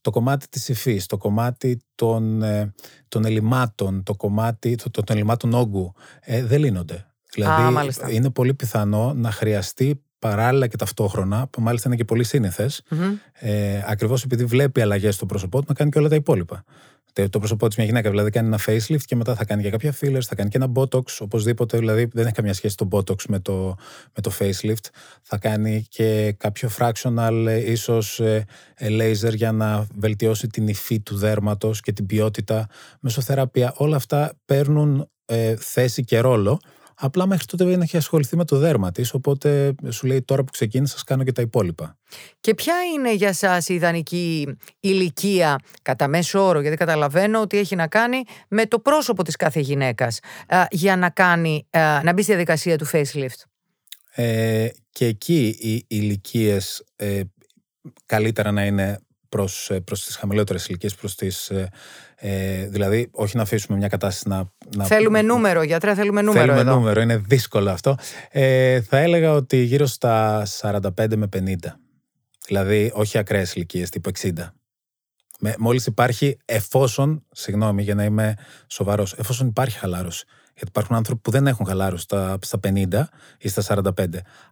το 0.00 0.10
κομμάτι 0.10 0.48
της 0.48 0.68
υφής, 0.68 1.06
το 1.06 1.16
κομμάτι 1.16 1.80
των, 1.94 2.42
ε, 2.42 2.74
των 3.08 3.24
ελλημάτων, 3.24 4.02
το 4.02 4.14
κομμάτι 4.14 4.74
το, 4.74 4.90
το, 4.90 5.02
των 5.02 5.16
ελλημάτων 5.16 5.54
όγκου, 5.54 5.92
ε, 6.20 6.44
δεν 6.44 6.60
λύνονται. 6.60 7.06
Δηλαδή, 7.32 7.92
είναι 8.14 8.30
πολύ 8.30 8.54
πιθανό 8.54 9.12
να 9.14 9.30
χρειαστεί 9.30 10.02
παράλληλα 10.18 10.66
και 10.66 10.76
ταυτόχρονα, 10.76 11.46
που 11.46 11.62
μάλιστα 11.62 11.88
είναι 11.88 11.96
και 11.96 12.04
πολύ 12.04 12.24
σύνηθες, 12.24 12.82
mm-hmm. 12.90 13.12
ε, 13.32 13.82
ακριβώς 13.86 14.24
επειδή 14.24 14.44
βλέπει 14.44 14.80
αλλαγές 14.80 15.14
στο 15.14 15.26
πρόσωπό 15.26 15.58
του, 15.58 15.64
να 15.68 15.74
κάνει 15.74 15.90
και 15.90 15.98
όλα 15.98 16.08
τα 16.08 16.14
υπόλοιπα. 16.14 16.64
Το 17.28 17.38
πρόσωπό 17.38 17.68
της 17.68 17.76
μια 17.76 17.86
γυναίκα 17.86 18.10
δηλαδή 18.10 18.30
κάνει 18.30 18.46
ένα 18.46 18.60
facelift 18.66 19.02
και 19.04 19.16
μετά 19.16 19.34
θα 19.34 19.44
κάνει 19.44 19.62
και 19.62 19.70
κάποια 19.70 19.94
fillers, 20.00 20.22
θα 20.22 20.34
κάνει 20.34 20.50
και 20.50 20.56
ένα 20.56 20.72
botox, 20.74 21.02
οπωσδήποτε. 21.18 21.78
Δηλαδή 21.78 22.08
δεν 22.12 22.24
έχει 22.24 22.34
καμία 22.34 22.54
σχέση 22.54 22.76
το 22.76 22.88
botox 22.90 23.22
με 23.28 23.38
το, 23.38 23.76
με 24.14 24.22
το 24.22 24.32
facelift. 24.38 24.86
Θα 25.22 25.38
κάνει 25.38 25.86
και 25.88 26.34
κάποιο 26.38 26.70
fractional, 26.78 27.44
ε, 27.46 27.70
ίσως 27.70 28.20
ε, 28.20 28.44
ε, 28.74 28.88
laser 28.90 29.34
για 29.34 29.52
να 29.52 29.86
βελτιώσει 29.94 30.46
την 30.46 30.68
υφή 30.68 31.00
του 31.00 31.16
δέρματος 31.16 31.80
και 31.80 31.92
την 31.92 32.06
ποιότητα. 32.06 32.66
Μεσοθεραπεία. 33.00 33.74
Όλα 33.76 33.96
αυτά 33.96 34.32
παίρνουν 34.44 35.08
ε, 35.24 35.56
θέση 35.56 36.04
και 36.04 36.20
ρόλο 36.20 36.60
Απλά 37.00 37.26
μέχρι 37.26 37.44
τότε 37.44 37.64
δεν 37.64 37.80
έχει 37.80 37.96
ασχοληθεί 37.96 38.36
με 38.36 38.44
το 38.44 38.56
δέρμα 38.56 38.90
της. 38.90 39.14
Οπότε 39.14 39.74
σου 39.88 40.06
λέει 40.06 40.22
τώρα 40.22 40.44
που 40.44 40.50
ξεκίνησα, 40.52 40.98
σα 40.98 41.04
κάνω 41.04 41.24
και 41.24 41.32
τα 41.32 41.42
υπόλοιπα. 41.42 41.98
Και 42.40 42.54
ποια 42.54 42.74
είναι 42.94 43.14
για 43.14 43.28
εσά 43.28 43.62
η 43.66 43.74
ιδανική 43.74 44.56
ηλικία 44.80 45.58
κατά 45.82 46.08
μέσο 46.08 46.46
όρο, 46.46 46.60
γιατί 46.60 46.76
καταλαβαίνω 46.76 47.40
ότι 47.40 47.58
έχει 47.58 47.76
να 47.76 47.86
κάνει 47.86 48.22
με 48.48 48.66
το 48.66 48.78
πρόσωπο 48.78 49.22
της 49.22 49.36
κάθε 49.36 49.60
γυναίκας 49.60 50.18
για 50.70 50.96
να, 50.96 51.10
κάνει, 51.10 51.66
να 52.02 52.12
μπει 52.12 52.22
στη 52.22 52.30
διαδικασία 52.30 52.78
του 52.78 52.86
facelift; 52.92 53.42
Ε, 54.14 54.68
και 54.90 55.06
εκεί 55.06 55.56
οι 55.60 55.84
ηλικίες 55.88 56.84
ε, 56.96 57.20
καλύτερα 58.06 58.50
να 58.50 58.64
είναι 58.64 58.98
προς, 59.28 59.70
ε, 59.70 59.80
προς 59.80 60.04
τις 60.04 60.16
χαμηλότερες 60.16 60.66
ηλικίες, 60.66 60.94
προς 60.94 61.14
τις, 61.14 61.50
ε, 61.50 61.68
ε, 62.16 62.66
δηλαδή 62.68 63.08
όχι 63.12 63.36
να 63.36 63.42
αφήσουμε 63.42 63.78
μια 63.78 63.88
κατάσταση 63.88 64.28
να... 64.28 64.52
να... 64.76 64.84
Θέλουμε 64.84 65.22
νούμερο, 65.22 65.62
γιατρέ, 65.62 65.94
θέλουμε 65.94 66.22
νούμερο 66.22 66.44
Θέλουμε 66.44 66.60
εδώ. 66.60 66.74
νούμερο, 66.74 67.00
είναι 67.00 67.16
δύσκολο 67.16 67.70
αυτό. 67.70 67.96
Ε, 68.30 68.80
θα 68.80 68.98
έλεγα 68.98 69.32
ότι 69.32 69.56
γύρω 69.56 69.86
στα 69.86 70.46
45 70.60 70.80
με 71.16 71.28
50. 71.36 71.54
Δηλαδή 72.46 72.90
όχι 72.94 73.18
ακραίες 73.18 73.54
ηλικίες 73.54 73.90
τύπου 73.90 74.10
60. 74.20 74.30
Με, 75.40 75.54
μόλις 75.58 75.86
υπάρχει 75.86 76.38
εφόσον, 76.44 77.24
συγγνώμη 77.30 77.82
για 77.82 77.94
να 77.94 78.04
είμαι 78.04 78.34
σοβαρός, 78.66 79.14
εφόσον 79.18 79.46
υπάρχει 79.46 79.78
χαλάρωση. 79.78 80.24
Γιατί 80.44 80.68
υπάρχουν 80.68 80.96
άνθρωποι 80.96 81.20
που 81.20 81.30
δεν 81.30 81.46
έχουν 81.46 81.66
χαλάρωση 81.66 82.02
στα, 82.02 82.38
στα 82.42 82.58
50 82.62 83.02
ή 83.38 83.48
στα 83.48 83.82
45. 83.98 84.06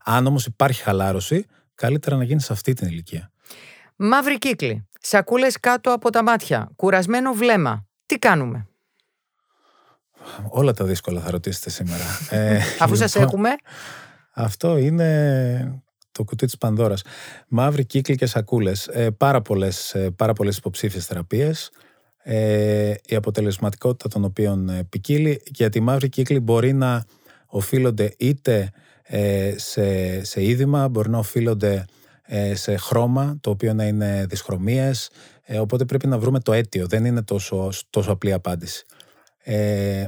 Αν 0.05 0.27
όμως 0.27 0.47
υπάρχει 0.47 0.83
χαλάρωση, 0.83 1.47
καλύτερα 1.75 2.17
να 2.17 2.25
γίνεις 2.25 2.45
σε 2.45 2.53
αυτή 2.53 2.73
την 2.73 2.89
ηλικία. 2.89 3.31
Μαύρη 3.97 4.39
κύκλη. 4.39 4.89
Σακούλες 5.01 5.61
κάτω 5.61 5.93
από 5.93 6.11
τα 6.11 6.23
μάτια. 6.23 6.71
Κουρασμένο 6.77 7.33
βλέμμα. 7.33 7.87
Τι 8.07 8.19
κάνουμε; 8.19 8.69
Όλα 10.49 10.73
τα 10.73 10.85
δύσκολα 10.85 11.21
θα 11.21 11.31
ρωτήσετε 11.31 11.71
σήμερα. 11.71 12.05
ε, 12.31 12.61
Αφού 12.81 12.97
σας 12.97 13.15
λοιπόν, 13.15 13.29
έχουμε. 13.29 13.51
Αυτό 14.33 14.77
είναι 14.77 15.83
το 16.13 16.25
κουτί 16.25 16.47
της 16.47 16.59
Πανδώρας. 16.59 17.03
Μαύρη 17.49 17.85
κύκλη 17.85 18.17
και 18.17 18.27
σακούλες. 18.27 18.87
Ε, 18.87 19.11
πάρα, 19.11 19.43
πολλές, 19.43 19.95
ε, 19.95 20.11
πάρα 20.11 20.33
πολλές 20.33 20.57
υποψήφιες 20.57 21.07
θεραπείες. 21.07 21.71
Ε, 22.23 22.95
η 23.07 23.15
αποτελεσματικότητα 23.15 24.09
των 24.09 24.25
οποίων 24.25 24.69
ε, 24.69 24.85
ποικίλει. 24.89 25.43
Γιατί 25.47 25.79
οι 25.79 25.81
μαύροι 25.81 26.09
κύκλοι 26.09 26.41
μπορεί 26.41 26.73
να 26.73 27.05
οφείλονται 27.47 28.15
είτε 28.19 28.71
ε, 29.03 29.55
σε, 29.57 30.25
σε 30.25 30.45
είδημα, 30.45 30.89
μπορεί 30.89 31.11
να 31.11 31.19
οφείλονται 31.19 31.75
ε, 31.75 31.85
σε 32.53 32.77
χρώμα, 32.77 33.39
το 33.41 33.51
οποίο 33.51 33.75
να 33.75 33.85
είναι 33.85 34.27
δυσχρωμίες, 34.29 35.11
ε, 35.43 35.59
οπότε 35.59 35.85
πρέπει 35.85 36.07
να 36.07 36.19
βρούμε 36.19 36.41
το 36.41 36.53
αίτιο, 36.53 36.87
δεν 36.87 37.05
είναι 37.05 37.23
τόσο, 37.23 37.71
τόσο 37.91 38.13
απλή 38.13 38.33
απάντηση. 38.33 38.85
Ε, 39.39 40.05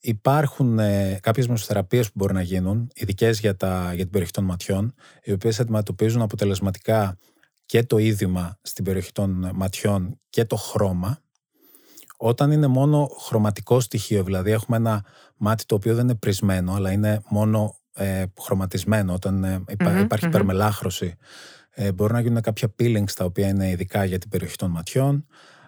υπάρχουν 0.00 0.78
ε, 0.78 1.18
κάποιες 1.22 1.46
μεσοθεραπείες 1.46 2.06
που 2.06 2.12
μπορούν 2.14 2.34
να 2.34 2.42
γίνουν, 2.42 2.90
ειδικές 2.94 3.40
για, 3.40 3.56
για 3.94 4.02
την 4.02 4.10
περιοχή 4.10 4.32
των 4.32 4.44
ματιών, 4.44 4.94
οι 5.22 5.32
οποίες 5.32 5.60
αντιμετωπίζουν 5.60 6.22
αποτελεσματικά 6.22 7.18
και 7.66 7.82
το 7.82 7.98
είδημα 7.98 8.58
στην 8.62 8.84
περιοχή 8.84 9.12
των 9.12 9.50
ματιών 9.54 10.20
και 10.30 10.44
το 10.44 10.56
χρώμα. 10.56 11.18
Όταν 12.16 12.50
είναι 12.50 12.66
μόνο 12.66 13.08
χρωματικό 13.20 13.80
στοιχείο, 13.80 14.22
δηλαδή 14.22 14.50
έχουμε 14.50 14.76
ένα 14.76 15.04
μάτι 15.36 15.64
το 15.64 15.74
οποίο 15.74 15.94
δεν 15.94 16.04
είναι 16.04 16.14
πρισμένο, 16.14 16.74
αλλά 16.74 16.92
είναι 16.92 17.22
μόνο 17.28 17.76
ε, 17.94 18.24
χρωματισμένο, 18.40 19.12
όταν 19.12 19.44
ε, 19.44 19.64
υπαρχει 19.68 20.26
υπερμελάχρωση, 20.26 21.16
ε, 21.70 21.92
μπορεί 21.92 22.12
να 22.12 22.20
γίνουν 22.20 22.40
κάποια 22.40 22.74
peelings 22.78 23.10
τα 23.16 23.24
οποία 23.24 23.48
είναι 23.48 23.70
ειδικά 23.70 24.04
για 24.04 24.18
την 24.18 24.28
περιοχή 24.28 24.56
των 24.56 24.70
ματιών. 24.70 25.26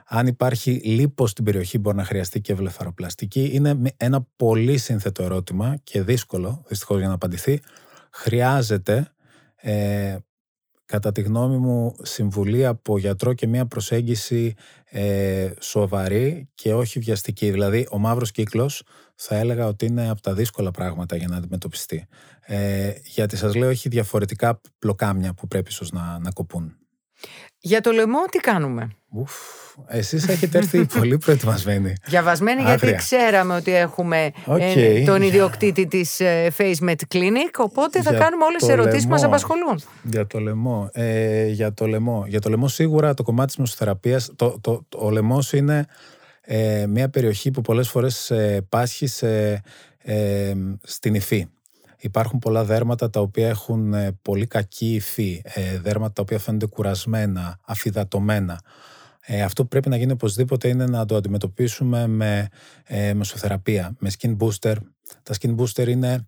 Αν 0.09 0.27
υπάρχει 0.27 0.71
λίπος 0.71 1.31
στην 1.31 1.45
περιοχή 1.45 1.79
μπορεί 1.79 1.97
να 1.97 2.05
χρειαστεί 2.05 2.41
και 2.41 2.55
βλεφαροπλαστική. 2.55 3.51
Είναι 3.53 3.95
ένα 3.97 4.27
πολύ 4.37 4.79
σύνθετο 4.79 5.23
ερώτημα 5.23 5.77
και 5.83 6.03
δύσκολο, 6.03 6.65
δυστυχώς 6.69 6.99
για 6.99 7.09
να 7.09 7.15
απαντηθεί. 7.15 7.61
Χρειάζεται 8.11 9.13
ε, 9.57 10.17
κατά 10.87 11.13
τη 11.13 11.21
γνώμη 11.21 11.57
μου, 11.57 11.97
συμβουλή 12.03 12.67
από 12.67 12.99
γιατρό 12.99 13.33
και 13.33 13.47
μια 13.47 13.67
προσέγγιση 13.67 14.55
ε, 14.85 15.51
σοβαρή 15.61 16.49
και 16.55 16.75
όχι 16.75 16.99
βιαστική. 16.99 17.51
Δηλαδή, 17.51 17.87
ο 17.91 17.99
μαύρος 17.99 18.31
κύκλος 18.31 18.83
θα 19.17 19.37
έλεγα 19.37 19.67
ότι 19.67 19.87
είναι 19.87 20.11
από 20.11 20.21
τα 20.21 20.35
δύσκολα 20.35 20.71
πράγματα 20.71 21.17
για 21.17 21.29
να 21.29 21.37
αντιμετωπιστεί. 21.37 22.07
Ε, 22.41 22.93
γιατί 23.05 23.37
σας 23.37 23.55
λέω, 23.55 23.69
έχει 23.69 23.89
διαφορετικά 23.89 24.61
πλοκάμια 24.79 25.35
που 25.35 25.49
πρέπει 25.49 25.71
ίσως 25.71 25.93
να, 25.93 26.19
να 26.19 26.31
κοπούν. 26.31 26.77
Για 27.59 27.81
το 27.81 27.91
λαιμό 27.91 28.19
τι 28.31 28.39
κάνουμε; 28.39 28.91
Ουφ, 29.09 29.33
εσείς 29.87 30.29
έχετε 30.29 30.59
έρθει 30.59 30.87
πολύ 30.99 31.19
προετοιμασμένοι. 31.19 31.93
Διαβασμένοι 32.05 32.63
γιατί 32.63 32.95
ξέραμε 32.95 33.55
ότι 33.55 33.75
έχουμε 33.75 34.33
ε, 34.59 35.05
τον 35.05 35.23
ιδιοκτήτη 35.23 35.87
της 35.87 36.21
ε, 36.21 36.53
FaceMed 36.59 36.95
Clinic, 37.15 37.55
οπότε 37.57 38.03
θα 38.03 38.13
κάνουμε 38.15 38.45
όλες 38.45 38.61
τις 38.61 38.69
ερωτήσεις 38.69 39.05
που 39.05 39.11
μας 39.11 39.25
απασχολούν. 39.25 39.81
Για 40.03 40.27
το 40.27 40.41
λαιμό. 40.41 40.89
Ε, 40.93 41.47
για, 41.47 41.75
το 41.75 41.87
λαιμό. 41.87 42.25
για 42.29 42.41
το 42.41 42.49
λαιμό 42.49 42.69
σίγουρα 42.69 43.15
το 43.15 43.23
κομμάτι 43.23 43.47
της 43.47 43.57
μεσοθεραπείας, 43.57 44.31
το, 44.37 44.59
το, 44.61 44.85
το, 44.89 44.99
ο 45.05 45.11
λαιμός 45.11 45.53
είναι 45.53 45.87
ε, 46.49 46.87
μια 46.87 47.09
περιοχή 47.09 47.51
που 47.51 47.61
πολλές 47.61 47.89
φορές 47.89 48.31
ε, 48.31 48.67
πάσχει 48.69 49.07
σε, 49.07 49.63
ε, 49.99 50.55
στην 50.83 51.15
υφή. 51.15 51.47
Υπάρχουν 51.99 52.39
πολλά 52.39 52.65
δέρματα 52.65 53.11
τα 53.11 53.21
οποία 53.21 53.49
έχουν 53.49 53.95
ε, 53.95 54.19
πολύ 54.23 54.47
κακή 54.47 54.95
υφή, 54.95 55.43
ε, 55.45 55.79
δέρματα 55.79 56.13
τα 56.13 56.23
οποία 56.23 56.39
φαίνονται 56.39 56.67
κουρασμένα, 56.67 57.59
αφιδατωμένα. 57.65 58.61
Ε, 59.21 59.43
αυτό 59.43 59.63
που 59.63 59.69
πρέπει 59.69 59.89
να 59.89 59.97
γίνει 59.97 60.13
οπωσδήποτε 60.13 60.69
είναι 60.69 60.87
να 60.87 61.05
το 61.05 61.17
αντιμετωπίσουμε 61.17 62.07
με 62.07 62.49
ε, 62.85 63.15
μεσοθεραπεία, 63.15 63.97
με 63.99 64.11
skin 64.19 64.37
booster. 64.37 64.77
Τα 65.23 65.35
skin 65.41 65.57
booster 65.57 65.89
είναι 65.89 66.27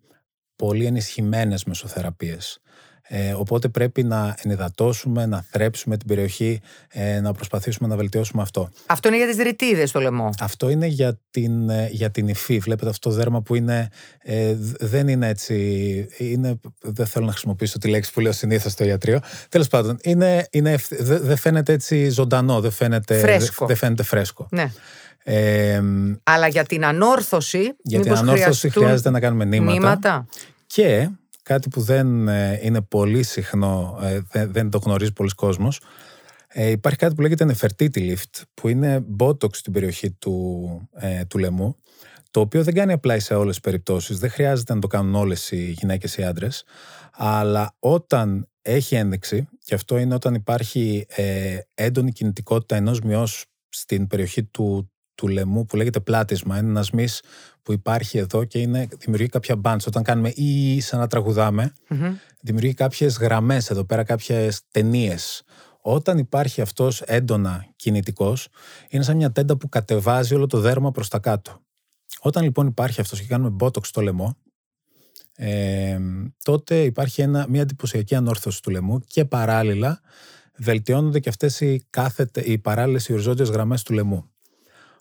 πολύ 0.57 0.87
ενισχυμένες 0.87 1.65
μεσοθεραπείες. 1.65 2.61
Ε, 3.11 3.33
οπότε 3.33 3.69
πρέπει 3.69 4.03
να 4.03 4.35
ενυδατώσουμε, 4.43 5.27
να 5.27 5.45
θρέψουμε 5.51 5.97
την 5.97 6.07
περιοχή, 6.07 6.61
ε, 6.89 7.21
να 7.21 7.33
προσπαθήσουμε 7.33 7.89
να 7.89 7.97
βελτιώσουμε 7.97 8.43
αυτό. 8.43 8.71
Αυτό 8.87 9.09
είναι 9.09 9.17
για 9.17 9.27
τις 9.27 9.37
ρητίδες 9.37 9.89
στο 9.89 10.01
λαιμό. 10.01 10.31
Αυτό 10.41 10.69
είναι 10.69 10.87
για 10.87 11.21
την, 11.31 11.71
ε, 11.71 11.89
για 11.91 12.11
την 12.11 12.29
υφή. 12.29 12.59
Βλέπετε 12.59 12.91
αυτό 12.91 13.09
το 13.09 13.15
δέρμα 13.15 13.43
που 13.43 13.55
είναι, 13.55 13.89
ε, 14.23 14.55
δεν 14.81 15.09
είναι 15.09 15.29
έτσι, 15.29 16.09
είναι, 16.19 16.61
δεν 16.81 17.07
θέλω 17.07 17.25
να 17.25 17.31
χρησιμοποιήσω 17.31 17.79
τη 17.79 17.89
λέξη 17.89 18.13
που 18.13 18.21
λέω 18.21 18.33
συνήθως 18.33 18.73
στο 18.73 18.85
ιατρείο. 18.85 19.21
Τέλος 19.49 19.69
πάντων, 19.69 19.99
είναι, 20.03 20.47
είναι, 20.51 20.79
δεν 21.01 21.37
φαίνεται 21.37 21.73
έτσι 21.73 22.09
ζωντανό, 22.09 22.61
δεν 22.61 22.71
φαίνεται 22.71 23.19
φρέσκο. 23.19 23.67
Δεν 23.67 23.77
φαίνεται 23.77 24.03
φρέσκο. 24.03 24.49
Ναι. 24.51 24.73
Ε, 25.25 25.83
Αλλά 26.23 26.49
για 26.49 26.65
την 26.65 26.85
ανόρθωση. 26.85 27.77
Για 27.83 28.01
την 28.01 28.13
ανόρθωση 28.13 28.71
χρειάζεται 28.71 29.11
να 29.11 29.21
κάνουμε 29.21 29.45
νήματα. 29.45 29.73
νήματα; 29.73 30.27
Και 30.67 31.09
κάτι 31.49 31.69
που 31.69 31.81
δεν 31.81 32.29
ε, 32.29 32.61
είναι 32.63 32.83
πολύ 32.83 33.23
συχνό, 33.23 33.99
ε, 34.33 34.47
δεν 34.47 34.71
το 34.71 34.79
γνωρίζει 34.79 35.13
πολλοί 35.13 35.31
κόσμος. 35.31 35.81
Ε, 36.49 36.71
υπάρχει 36.71 36.99
κάτι 36.99 37.15
που 37.15 37.21
λέγεται 37.21 37.47
Nefertiti 37.49 37.97
Lift, 37.97 38.43
που 38.55 38.69
είναι 38.69 39.05
botox 39.19 39.55
στην 39.55 39.73
περιοχή 39.73 40.11
του, 40.11 40.89
του 41.29 41.39
λαιμού, 41.39 41.77
το 42.31 42.41
οποίο 42.41 42.63
δεν 42.63 42.75
κάνει 42.75 42.93
απλά 42.93 43.21
σε 43.21 43.35
όλες 43.35 43.55
τις 43.55 43.61
περιπτώσεις, 43.61 44.19
δεν 44.19 44.31
χρειάζεται 44.31 44.75
να 44.75 44.81
το 44.81 44.87
κάνουν 44.87 45.15
όλες 45.15 45.51
οι 45.51 45.71
γυναίκες 45.71 46.17
ή 46.17 46.23
άντρες, 46.23 46.65
αλλά 47.13 47.77
όταν 47.79 48.49
έχει 48.63 48.95
ένδειξη, 48.95 49.49
και 49.65 49.75
αυτό 49.75 49.99
είναι 49.99 50.15
όταν 50.15 50.35
υπάρχει 50.35 51.07
έντονη 51.75 52.13
κινητικότητα 52.13 52.77
ενός 52.77 53.01
μειός 53.01 53.45
στην 53.69 54.07
περιοχή 54.07 54.45
του, 54.45 54.93
του 55.19 55.29
λαιμού 55.29 55.67
που 55.67 55.77
λέγεται 55.77 56.01
πλάτισμα. 56.01 56.59
Είναι 56.59 56.69
ένας 56.69 56.91
μυς 56.91 57.23
που 57.63 57.73
υπάρχει 57.73 58.19
εδώ 58.19 58.45
και 58.45 58.59
είναι, 58.59 58.89
δημιουργεί 58.99 59.29
κάποια 59.29 59.57
μπάντς. 59.57 59.87
Όταν 59.87 60.03
κάνουμε 60.03 60.29
ή 60.35 60.81
σαν 60.81 60.99
να 60.99 61.07
τραγουδαμε 61.07 61.73
δημιουργεί 62.41 62.75
κάποιες 62.75 63.19
γραμμές 63.19 63.71
εδώ 63.71 63.85
πέρα, 63.85 64.05
κάποιες 64.05 64.61
ταινίες. 64.71 65.43
Όταν 65.81 66.19
υπάρχει 66.19 66.61
αυτός 66.61 67.01
έντονα 67.01 67.67
κινητικός, 67.77 68.49
είναι 68.89 69.03
σαν 69.03 69.17
μια 69.17 69.33
τέντα 69.33 69.57
που 69.57 69.69
κατεβάζει 69.69 70.35
όλο 70.35 70.47
το 70.47 70.61
δέρμα 70.61 70.91
προς 70.91 71.09
τα 71.09 71.19
κάτω. 71.19 71.61
Όταν 72.21 72.43
λοιπόν 72.45 72.67
υπάρχει 72.67 73.01
αυτός 73.01 73.21
και 73.21 73.27
κάνουμε 73.27 73.51
μπότοξ 73.51 73.89
στο 73.89 74.01
λαιμό, 74.01 74.37
ε, 75.35 75.99
τότε 76.43 76.83
υπάρχει 76.83 77.23
ένα, 77.23 77.47
μια 77.49 77.61
εντυπωσιακή 77.61 78.15
ανόρθωση 78.15 78.63
του 78.63 78.71
λαιμού 78.71 79.01
και 79.01 79.25
παράλληλα 79.25 80.01
βελτιώνονται 80.57 81.21
και 81.21 81.29
αυτές 81.29 81.61
οι, 81.61 81.87
κάθετε, 81.91 82.41
οι 82.41 82.59
παράλληλες 82.59 83.09
οι 83.09 83.13
οριζόντιες 83.13 83.49
γραμμές 83.49 83.83
του 83.83 83.93
λαιμού. 83.93 84.31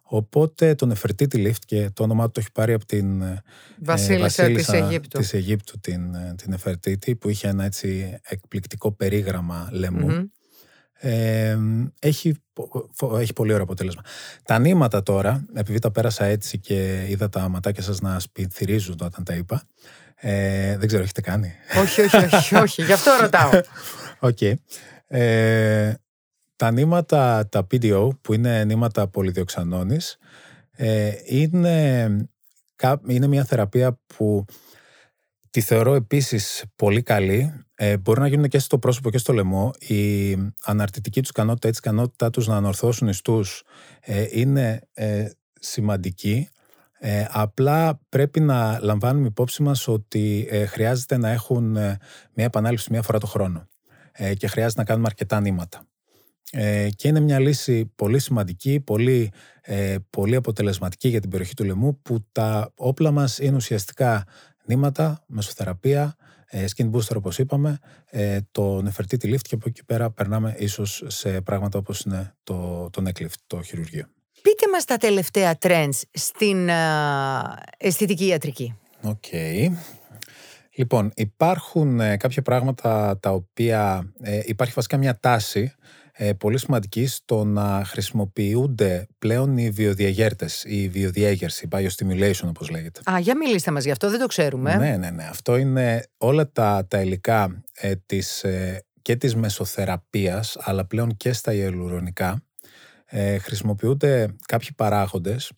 Οπότε 0.09 0.75
τον 0.75 0.91
Εφερτίτη 0.91 1.43
Lift 1.47 1.65
και 1.65 1.89
το 1.93 2.03
όνομά 2.03 2.25
του 2.25 2.31
το 2.31 2.39
έχει 2.39 2.51
πάρει 2.51 2.73
από 2.73 2.85
την 2.85 3.21
ε, 3.21 3.41
Βασίλισσα, 3.79 4.45
της 4.45 4.69
Αιγύπτου. 4.69 5.19
της 5.19 5.33
Αιγύπτου 5.33 5.79
την, 5.79 6.15
ε, 6.15 6.35
την 6.37 6.53
Εφερτίτη 6.53 7.15
που 7.15 7.29
είχε 7.29 7.47
ένα 7.47 7.63
έτσι 7.63 8.19
εκπληκτικό 8.23 8.91
περίγραμμα 8.91 9.69
λαιμού. 9.71 10.31
Ε, 10.99 11.57
έχει, 11.99 12.41
έχει 13.19 13.33
πολύ 13.33 13.51
ωραίο 13.51 13.63
αποτέλεσμα. 13.63 14.01
Τα 14.43 14.59
νήματα 14.59 15.03
τώρα, 15.03 15.45
επειδή 15.53 15.79
τα 15.79 15.91
πέρασα 15.91 16.25
έτσι 16.25 16.57
και 16.57 17.05
είδα 17.09 17.29
τα 17.29 17.49
ματάκια 17.49 17.83
σας 17.83 18.01
να 18.01 18.19
σπινθυρίζουν 18.19 18.97
όταν 19.01 19.23
τα 19.23 19.33
είπα, 19.33 19.63
ε, 20.15 20.77
δεν 20.77 20.87
ξέρω, 20.87 21.03
έχετε 21.03 21.21
κάνει; 21.21 21.53
όχι, 21.81 22.01
όχι, 22.01 22.35
όχι, 22.35 22.55
όχι, 22.55 22.83
γι' 22.83 22.93
αυτό 22.93 23.11
ρωτάω. 23.21 23.49
OK. 24.19 24.37
Okay. 24.39 24.53
Ε, 25.07 25.93
τα 26.57 26.71
νήματα, 26.71 27.47
τα 27.49 27.67
PDO, 27.71 28.09
που 28.21 28.33
είναι 28.33 28.63
νήματα 28.63 29.07
πολυδιοξανώνης, 29.07 30.17
ε, 30.71 31.11
είναι, 31.25 32.27
είναι 33.07 33.27
μια 33.27 33.43
θεραπεία 33.43 33.99
που 34.17 34.45
τη 35.49 35.61
θεωρώ 35.61 35.93
επίσης 35.93 36.63
πολύ 36.75 37.01
καλή. 37.01 37.53
Ε, 37.75 37.97
μπορεί 37.97 38.19
να 38.19 38.27
γίνουν 38.27 38.47
και 38.47 38.59
στο 38.59 38.79
πρόσωπο 38.79 39.09
και 39.09 39.17
στο 39.17 39.33
λαιμό. 39.33 39.71
Η 39.79 40.33
ανορθωτική 40.63 41.19
τους 41.21 41.29
ικανότητα, 41.29 41.67
η 41.67 41.71
ικανότητά 41.75 42.29
τους 42.29 42.47
να 42.47 42.55
ανορθώσουν 42.55 43.07
ιστούς 43.07 43.63
ε, 44.01 44.25
είναι 44.31 44.81
ε, 44.93 45.29
σημαντική. 45.59 46.49
Ε, 46.99 47.25
απλά 47.29 47.99
πρέπει 48.09 48.39
να 48.39 48.79
λαμβάνουμε 48.81 49.27
υπόψη 49.27 49.63
μας 49.63 49.87
ότι 49.87 50.47
ε, 50.49 50.65
χρειάζεται 50.65 51.17
να 51.17 51.29
έχουν 51.29 51.71
μια 52.33 52.45
επανάληψη 52.45 52.91
μία 52.91 53.01
φορά 53.01 53.19
το 53.19 53.27
χρόνο 53.27 53.67
και 54.37 54.47
χρειάζεται 54.47 54.81
να 54.81 54.87
κάνουμε 54.87 55.07
αρκετά 55.07 55.39
νήματα. 55.39 55.86
Ε, 56.51 56.89
και 56.95 57.07
είναι 57.07 57.19
μια 57.19 57.39
λύση 57.39 57.91
πολύ 57.95 58.19
σημαντική, 58.19 58.79
πολύ, 58.79 59.31
ε, 59.61 59.95
πολύ 60.09 60.35
αποτελεσματική 60.35 61.07
για 61.07 61.21
την 61.21 61.29
περιοχή 61.29 61.53
του 61.53 61.63
λαιμού 61.63 62.01
που 62.01 62.25
τα 62.31 62.71
όπλα 62.75 63.11
μας 63.11 63.39
είναι 63.39 63.55
ουσιαστικά 63.55 64.25
νήματα, 64.65 65.23
μεσοθεραπεία, 65.27 66.15
ε, 66.47 66.65
skin 66.75 66.91
booster 66.91 67.15
όπως 67.15 67.37
είπαμε, 67.37 67.79
ε, 68.09 68.37
το 68.51 68.77
Nefertiti 68.77 69.25
lift 69.25 69.41
και 69.41 69.55
από 69.55 69.63
εκεί 69.67 69.85
πέρα 69.85 70.11
περνάμε 70.11 70.55
ίσως 70.57 71.03
σε 71.07 71.41
πράγματα 71.41 71.79
όπως 71.79 72.01
είναι 72.01 72.35
το, 72.43 72.89
το 72.91 73.03
neck 73.05 73.21
lift, 73.21 73.35
το 73.47 73.61
χειρουργείο. 73.61 74.05
Πείτε 74.41 74.69
μας 74.71 74.85
τα 74.85 74.97
τελευταία 74.97 75.57
trends 75.61 76.01
στην 76.11 76.69
αισθητική 77.77 78.25
ιατρική. 78.25 78.75
Οκ. 79.01 79.25
Λοιπόν, 80.75 81.11
υπάρχουν 81.15 81.97
κάποια 81.97 82.41
πράγματα 82.41 83.19
τα 83.19 83.31
οποία 83.31 84.13
υπάρχει 84.45 84.73
βασικά 84.73 84.97
μια 84.97 85.19
τάση 85.19 85.73
ε, 86.19 86.33
πολύ 86.33 86.57
σημαντική 86.59 87.05
στο 87.05 87.43
να 87.43 87.83
χρησιμοποιούνται 87.85 89.07
πλέον 89.19 89.57
οι 89.57 89.69
βιοδιαγέρτες, 89.69 90.63
η 90.63 90.89
βιοδιέγερση, 90.89 91.65
η 91.65 91.69
biostimulation 91.71 92.47
όπως 92.47 92.69
λέγεται. 92.69 93.11
Α, 93.11 93.19
για 93.19 93.37
μιλήστε 93.37 93.71
μας 93.71 93.83
γι' 93.83 93.91
αυτό, 93.91 94.09
δεν 94.09 94.19
το 94.19 94.27
ξέρουμε. 94.27 94.75
Ναι, 94.75 94.97
ναι, 94.97 95.09
ναι. 95.09 95.23
Αυτό 95.23 95.57
είναι 95.57 96.03
όλα 96.17 96.51
τα, 96.51 96.85
τα 96.87 97.01
υλικά 97.01 97.63
ε, 97.73 97.95
της, 98.05 98.43
ε, 98.43 98.85
και 99.01 99.15
της 99.15 99.35
μεσοθεραπείας, 99.35 100.57
αλλά 100.59 100.85
πλέον 100.85 101.17
και 101.17 101.33
στα 101.33 101.53
υαλουρονικά. 101.53 102.41
Ε, 103.05 103.37
χρησιμοποιούνται 103.37 104.35
κάποιοι 104.47 104.69
παράγοντες, 104.75 105.51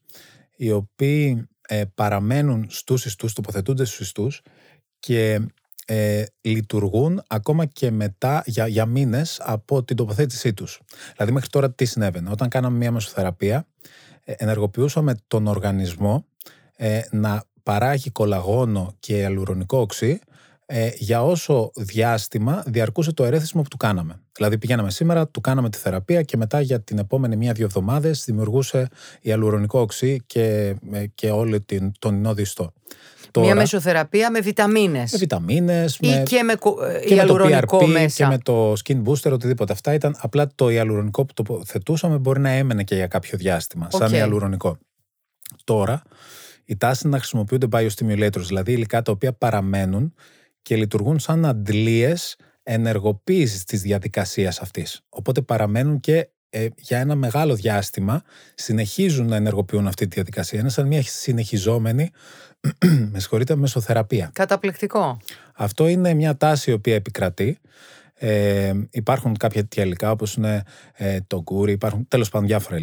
οι 0.55 0.71
οποίοι 0.71 1.47
ε, 1.67 1.83
παραμένουν 1.95 2.65
στους 2.69 3.05
ιστούς, 3.05 3.33
τοποθετούνται 3.33 3.85
στους 3.85 3.99
ιστούς 3.99 4.41
και 4.99 5.39
ε, 5.91 6.25
λειτουργούν 6.41 7.23
ακόμα 7.27 7.65
και 7.65 7.91
μετά 7.91 8.43
για, 8.45 8.67
για 8.67 8.85
μήνες 8.85 9.41
από 9.43 9.83
την 9.83 9.95
τοποθέτησή 9.95 10.53
τους. 10.53 10.81
Δηλαδή 11.13 11.31
μέχρι 11.31 11.49
τώρα 11.49 11.71
τι 11.71 11.85
συνέβαινε. 11.85 12.29
Όταν 12.29 12.49
κάναμε 12.49 12.77
μια 12.77 12.91
μεσοθεραπεία 12.91 13.67
ε, 14.23 14.33
ενεργοποιούσαμε 14.37 15.15
τον 15.27 15.47
οργανισμό 15.47 16.25
ε, 16.75 17.01
να 17.11 17.43
παράγει 17.63 18.09
κολαγόνο 18.09 18.95
και 18.99 19.25
αλουρονικό 19.25 19.77
οξύ 19.77 20.19
ε, 20.71 20.89
για 20.97 21.23
όσο 21.23 21.71
διάστημα 21.75 22.63
διαρκούσε 22.67 23.13
το 23.13 23.23
ερέθισμα 23.23 23.61
που 23.61 23.67
του 23.67 23.77
κάναμε. 23.77 24.21
Δηλαδή 24.31 24.57
πηγαίναμε 24.57 24.91
σήμερα, 24.91 25.27
του 25.27 25.41
κάναμε 25.41 25.69
τη 25.69 25.77
θεραπεία 25.77 26.21
και 26.21 26.37
μετά 26.37 26.61
για 26.61 26.81
την 26.81 26.97
επόμενη 26.97 27.35
μία-δύο 27.35 27.65
εβδομάδες 27.65 28.23
δημιουργούσε 28.25 28.87
η 29.21 29.31
αλουρονικό 29.31 29.79
οξύ 29.79 30.23
και, 30.25 30.75
ε, 30.91 31.05
και 31.15 31.29
όλη 31.29 31.61
την, 31.61 31.91
τον 31.99 32.15
ινόδιστό. 32.15 32.73
Τώρα, 33.31 33.47
Μια 33.47 33.55
μεσοθεραπεία 33.55 34.31
με 34.31 34.39
βιταμίνες. 34.39 35.11
Με 35.11 35.17
βιταμίνες. 35.17 35.97
Ή 36.01 36.23
και 36.23 36.43
με 36.43 36.53
και 37.07 37.13
ιαλουρονικό 37.15 37.77
με 37.77 37.85
το 37.85 37.85
PRP, 37.85 37.87
μέσα. 37.91 38.23
Και 38.23 38.29
με 38.29 38.37
το 38.37 38.73
skin 38.73 39.03
booster, 39.03 39.31
οτιδήποτε. 39.31 39.73
Αυτά 39.73 39.93
ήταν 39.93 40.15
απλά 40.19 40.49
το 40.55 40.69
ιαλουρονικό 40.69 41.25
που 41.25 41.33
τοποθετούσαμε 41.33 42.17
μπορεί 42.17 42.39
να 42.39 42.49
έμενε 42.49 42.83
και 42.83 42.95
για 42.95 43.07
κάποιο 43.07 43.37
διάστημα, 43.37 43.87
okay. 43.91 43.97
σαν 43.97 44.13
ιαλουρονικό. 44.13 44.77
Τώρα 45.63 46.01
η 46.65 46.77
τάση 46.77 47.01
είναι 47.03 47.13
να 47.13 47.19
χρησιμοποιούνται 47.19 47.67
biostimulators, 47.71 48.45
δηλαδή 48.47 48.71
υλικά 48.71 49.01
τα 49.01 49.11
οποία 49.11 49.33
παραμένουν 49.33 50.13
και 50.61 50.75
λειτουργούν 50.75 51.19
σαν 51.19 51.45
αντλίες 51.45 52.35
ενεργοποίησης 52.63 53.63
της 53.63 53.81
διαδικασίας 53.81 54.59
αυτής. 54.59 55.01
Οπότε 55.09 55.41
παραμένουν 55.41 55.99
και 55.99 56.29
ε, 56.49 56.67
για 56.77 56.99
ένα 56.99 57.15
μεγάλο 57.15 57.55
διάστημα 57.55 58.21
συνεχίζουν 58.55 59.27
να 59.27 59.35
ενεργοποιούν 59.35 59.87
αυτή 59.87 60.07
τη 60.07 60.13
διαδικασία. 60.15 60.59
Είναι 60.59 60.69
σαν 60.69 60.87
μια 60.87 61.01
συνεχιζόμενη, 61.03 62.09
με 63.11 63.19
συγχωρείτε, 63.19 63.55
μεσοθεραπεία. 63.55 64.29
Καταπληκτικό. 64.33 65.17
Αυτό 65.55 65.87
είναι 65.87 66.13
μια 66.13 66.37
τάση 66.37 66.69
η 66.69 66.73
οποία 66.73 66.95
επικρατεί. 66.95 67.59
Ε, 68.13 68.73
υπάρχουν 68.91 69.37
κάποια 69.37 69.61
τέτοια 69.61 69.83
υλικά 69.83 70.11
όπως 70.11 70.33
είναι 70.33 70.63
ε, 70.93 71.19
το 71.27 71.41
γκούρι, 71.41 71.71
υπάρχουν 71.71 72.07
τέλος 72.07 72.29
πάντων 72.29 72.47
διάφορα 72.47 72.79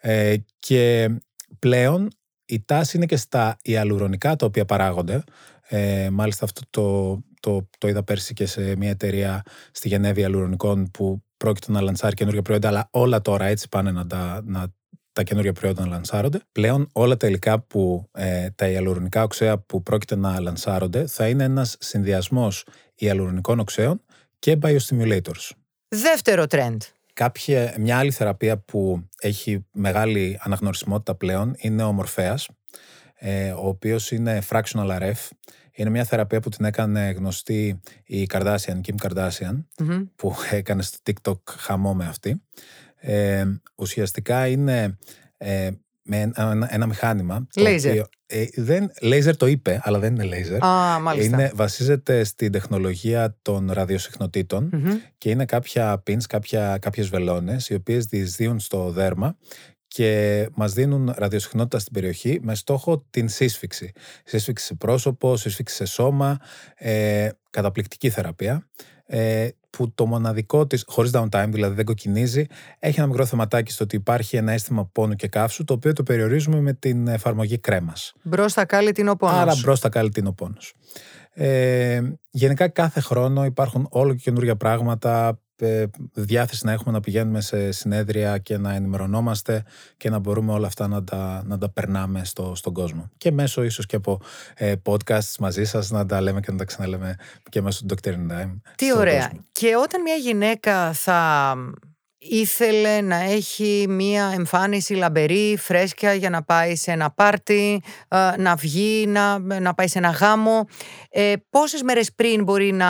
ε, 0.00 0.36
και 0.58 1.10
πλέον 1.58 2.08
η 2.44 2.62
τάση 2.64 2.96
είναι 2.96 3.06
και 3.06 3.16
στα 3.16 3.56
υαλουρονικά 3.62 4.36
τα 4.36 4.46
οποία 4.46 4.64
παράγονται. 4.64 5.22
Ε, 5.68 6.08
μάλιστα 6.10 6.44
αυτό 6.44 6.60
το, 6.70 7.18
το, 7.40 7.68
το 7.78 7.88
είδα 7.88 8.02
πέρσι 8.02 8.34
και 8.34 8.46
σε 8.46 8.76
μια 8.76 8.90
εταιρεία 8.90 9.42
στη 9.70 9.88
Γενέβη 9.88 10.20
υαλουρονικών 10.20 10.90
που 10.90 11.22
πρόκειται 11.36 11.72
να 11.72 11.80
λανσάρει 11.80 12.14
καινούργια 12.14 12.42
προϊόντα, 12.42 12.68
αλλά 12.68 12.88
όλα 12.90 13.20
τώρα 13.20 13.44
έτσι 13.44 13.68
πάνε 13.68 13.90
να 13.90 14.06
τα, 14.06 14.42
να, 14.44 14.66
τα 15.12 15.22
καινούργια 15.22 15.52
προϊόντα 15.52 15.82
να 15.82 15.88
λανσάρονται. 15.88 16.40
Πλέον 16.52 16.88
όλα 16.92 17.16
τα 17.16 17.26
υλικά 17.26 17.60
που, 17.60 18.08
ε, 18.12 18.50
τα 18.50 18.68
ιαλουρονικά 18.68 19.22
οξέα 19.22 19.58
που 19.58 19.82
πρόκειται 19.82 20.16
να 20.16 20.40
λανσάρονται 20.40 21.06
θα 21.06 21.28
είναι 21.28 21.44
ένας 21.44 21.76
συνδυασμός 21.80 22.64
ιαλουρονικών 22.94 23.58
οξέων 23.58 24.04
και 24.38 24.58
biostimulators. 24.62 25.50
Δεύτερο 25.88 26.44
trend. 26.48 26.76
Κάποια, 27.12 27.74
μια 27.78 27.98
άλλη 27.98 28.10
θεραπεία 28.10 28.58
που 28.58 29.08
έχει 29.20 29.66
μεγάλη 29.72 30.38
αναγνωρισιμότητα 30.40 31.14
πλέον 31.14 31.54
είναι 31.56 31.82
ο 31.82 31.92
Μορφέας, 31.92 32.48
ε, 33.18 33.50
ο 33.50 33.66
οποίος 33.66 34.10
είναι 34.10 34.42
fractional 34.50 34.98
RF 35.00 35.28
είναι 35.78 35.90
μια 35.90 36.04
θεραπεία 36.04 36.40
που 36.40 36.48
την 36.48 36.64
έκανε 36.64 37.10
γνωστή 37.16 37.80
η 38.04 38.26
Kardashian, 38.32 38.80
Kim 38.86 38.94
Kardashian, 39.02 39.64
που 40.16 40.34
έκανε 40.50 40.82
στο 40.82 40.98
TikTok 41.02 41.38
χαμό 41.58 41.94
με 41.94 42.06
αυτή. 42.06 42.42
Ε, 42.96 43.44
ουσιαστικά 43.74 44.46
είναι 44.46 44.98
ε, 45.36 45.70
με 46.02 46.20
ένα, 46.20 46.68
ένα 46.70 46.86
μηχάνημα. 46.86 47.46
Laser. 47.54 48.02
ε, 48.26 48.44
δεν, 48.54 48.90
laser 49.00 49.36
το 49.36 49.46
είπε, 49.46 49.80
αλλά 49.82 49.98
δεν 49.98 50.14
είναι 50.14 50.28
laser. 50.36 50.64
Α, 50.66 51.00
μάλιστα. 51.00 51.36
Είναι, 51.36 51.52
βασίζεται 51.54 52.24
στην 52.24 52.52
τεχνολογία 52.52 53.36
των 53.42 53.70
ραδιοσυχνοτητων 53.72 54.70
και 55.18 55.30
είναι 55.30 55.44
κάποια 55.44 56.02
pins, 56.06 56.22
κάποια, 56.28 56.78
κάποιες 56.78 57.08
βελόνες 57.08 57.68
οι 57.68 57.74
οποίες 57.74 58.04
διεισδύουν 58.06 58.60
στο 58.60 58.90
δέρμα 58.90 59.36
και 59.98 60.48
μας 60.54 60.72
δίνουν 60.72 61.12
ραδιοσυχνότητα 61.16 61.78
στην 61.78 61.92
περιοχή 61.92 62.38
με 62.42 62.54
στόχο 62.54 63.04
την 63.10 63.28
σύσφυξη. 63.28 63.92
Σύσφυξη 64.24 64.64
σε 64.64 64.74
πρόσωπο, 64.74 65.36
σύσφυξη 65.36 65.74
σε 65.74 65.84
σώμα, 65.84 66.38
ε, 66.74 67.28
καταπληκτική 67.50 68.10
θεραπεία. 68.10 68.68
Ε, 69.06 69.48
που 69.70 69.92
το 69.94 70.06
μοναδικό 70.06 70.66
της, 70.66 70.84
χωρίς 70.86 71.10
downtime, 71.14 71.48
δηλαδή 71.48 71.74
δεν 71.74 71.84
κοκκινίζει, 71.84 72.46
έχει 72.78 72.98
ένα 72.98 73.08
μικρό 73.08 73.24
θεματάκι 73.24 73.72
στο 73.72 73.84
ότι 73.84 73.96
υπάρχει 73.96 74.36
ένα 74.36 74.52
αίσθημα 74.52 74.86
πόνου 74.86 75.14
και 75.14 75.28
καύσου, 75.28 75.64
το 75.64 75.72
οποίο 75.72 75.92
το 75.92 76.02
περιορίζουμε 76.02 76.60
με 76.60 76.72
την 76.72 77.08
εφαρμογή 77.08 77.58
κρέμας. 77.58 78.12
Μπρος 78.22 78.50
στα 78.50 78.64
κάλλη 78.64 78.92
την 78.92 79.08
ο 79.08 79.16
Άρα 79.20 79.54
μπρος 79.62 79.78
στα 79.78 79.88
κάλλη 79.88 80.10
την 80.10 80.26
ο 80.26 80.34
Ε, 81.32 82.00
γενικά 82.30 82.68
κάθε 82.68 83.00
χρόνο 83.00 83.44
υπάρχουν 83.44 83.86
όλο 83.90 84.14
και 84.14 84.20
καινούργια 84.22 84.56
πράγματα 84.56 85.28
ε, 85.28 85.47
διάθεση 86.12 86.66
να 86.66 86.72
έχουμε 86.72 86.92
να 86.92 87.00
πηγαίνουμε 87.00 87.40
σε 87.40 87.72
συνέδρια 87.72 88.38
και 88.38 88.58
να 88.58 88.74
ενημερωνόμαστε 88.74 89.64
και 89.96 90.10
να 90.10 90.18
μπορούμε 90.18 90.52
όλα 90.52 90.66
αυτά 90.66 90.88
να 90.88 91.04
τα, 91.04 91.42
να 91.46 91.58
τα 91.58 91.70
περνάμε 91.70 92.24
στο, 92.24 92.52
στον 92.54 92.72
κόσμο. 92.72 93.10
Και 93.16 93.32
μέσω 93.32 93.62
ίσως 93.62 93.86
και 93.86 93.96
από 93.96 94.20
ε, 94.54 94.74
podcasts 94.84 95.34
μαζί 95.38 95.64
σας 95.64 95.90
να 95.90 96.06
τα 96.06 96.20
λέμε 96.20 96.40
και 96.40 96.50
να 96.50 96.58
τα 96.58 96.64
ξαναλέμε 96.64 97.16
και 97.48 97.60
μέσω 97.60 97.84
του 97.86 97.94
Dr. 98.02 98.12
Time. 98.12 98.60
Τι 98.76 98.96
ωραία. 98.96 99.32
Και 99.52 99.76
όταν 99.76 100.02
μια 100.02 100.14
γυναίκα 100.14 100.92
θα 100.92 101.54
ήθελε 102.18 103.00
να 103.00 103.16
έχει 103.16 103.86
μία 103.88 104.32
εμφάνιση 104.34 104.94
λαμπερή, 104.94 105.56
φρέσκια 105.58 106.14
για 106.14 106.30
να 106.30 106.42
πάει 106.42 106.76
σε 106.76 106.90
ένα 106.90 107.10
πάρτι, 107.10 107.82
ε, 108.08 108.32
να 108.36 108.54
βγει, 108.54 109.06
να, 109.06 109.38
να 109.38 109.74
πάει 109.74 109.88
σε 109.88 109.98
ένα 109.98 110.10
γάμο. 110.10 110.66
Ε, 111.10 111.32
πόσες 111.50 111.82
μέρες 111.82 112.12
πριν 112.12 112.42
μπορεί 112.42 112.72
να 112.72 112.86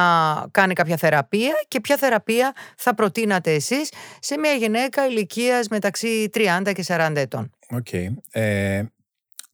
κάνει 0.50 0.74
κάποια 0.74 0.96
θεραπεία 0.96 1.54
και 1.68 1.80
ποια 1.80 1.96
θεραπεία 1.96 2.52
θα 2.76 2.94
προτείνατε 2.94 3.52
εσείς 3.54 3.92
σε 4.18 4.38
μια 4.38 4.52
γυναίκα 4.52 5.06
ηλικίας 5.06 5.68
μεταξύ 5.68 6.30
30 6.34 6.72
και 6.74 6.84
40 6.86 7.12
ετών; 7.14 7.50
OK. 7.70 7.86
Okay. 7.90 8.06
Ε, 8.30 8.82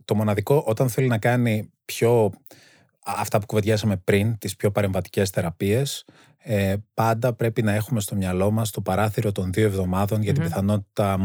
το 0.05 0.15
μοναδικό 0.15 0.63
όταν 0.67 0.89
θέλει 0.89 1.09
να 1.09 1.19
κάνει 1.19 1.71
πιο 1.85 2.33
αυτά 3.05 3.39
που 3.39 3.47
κουβεντιάσαμε 3.47 3.97
πριν, 3.97 4.39
τις 4.39 4.57
πιο 4.57 4.71
παρεμβατικές 4.71 5.31
θεραπείες, 5.31 6.05
ε, 6.47 6.75
πάντα 6.95 7.33
πρέπει 7.33 7.63
να 7.63 7.73
έχουμε 7.73 8.01
στο 8.01 8.17
μυαλό 8.17 8.51
μας 8.51 8.71
το 8.71 8.81
παράθυρο 8.81 9.33
των 9.33 9.53
δύο 9.53 9.65
εβδομάδων 9.65 10.23
για 10.23 10.33
την 10.33 10.43
πιθανότητα 10.43 11.19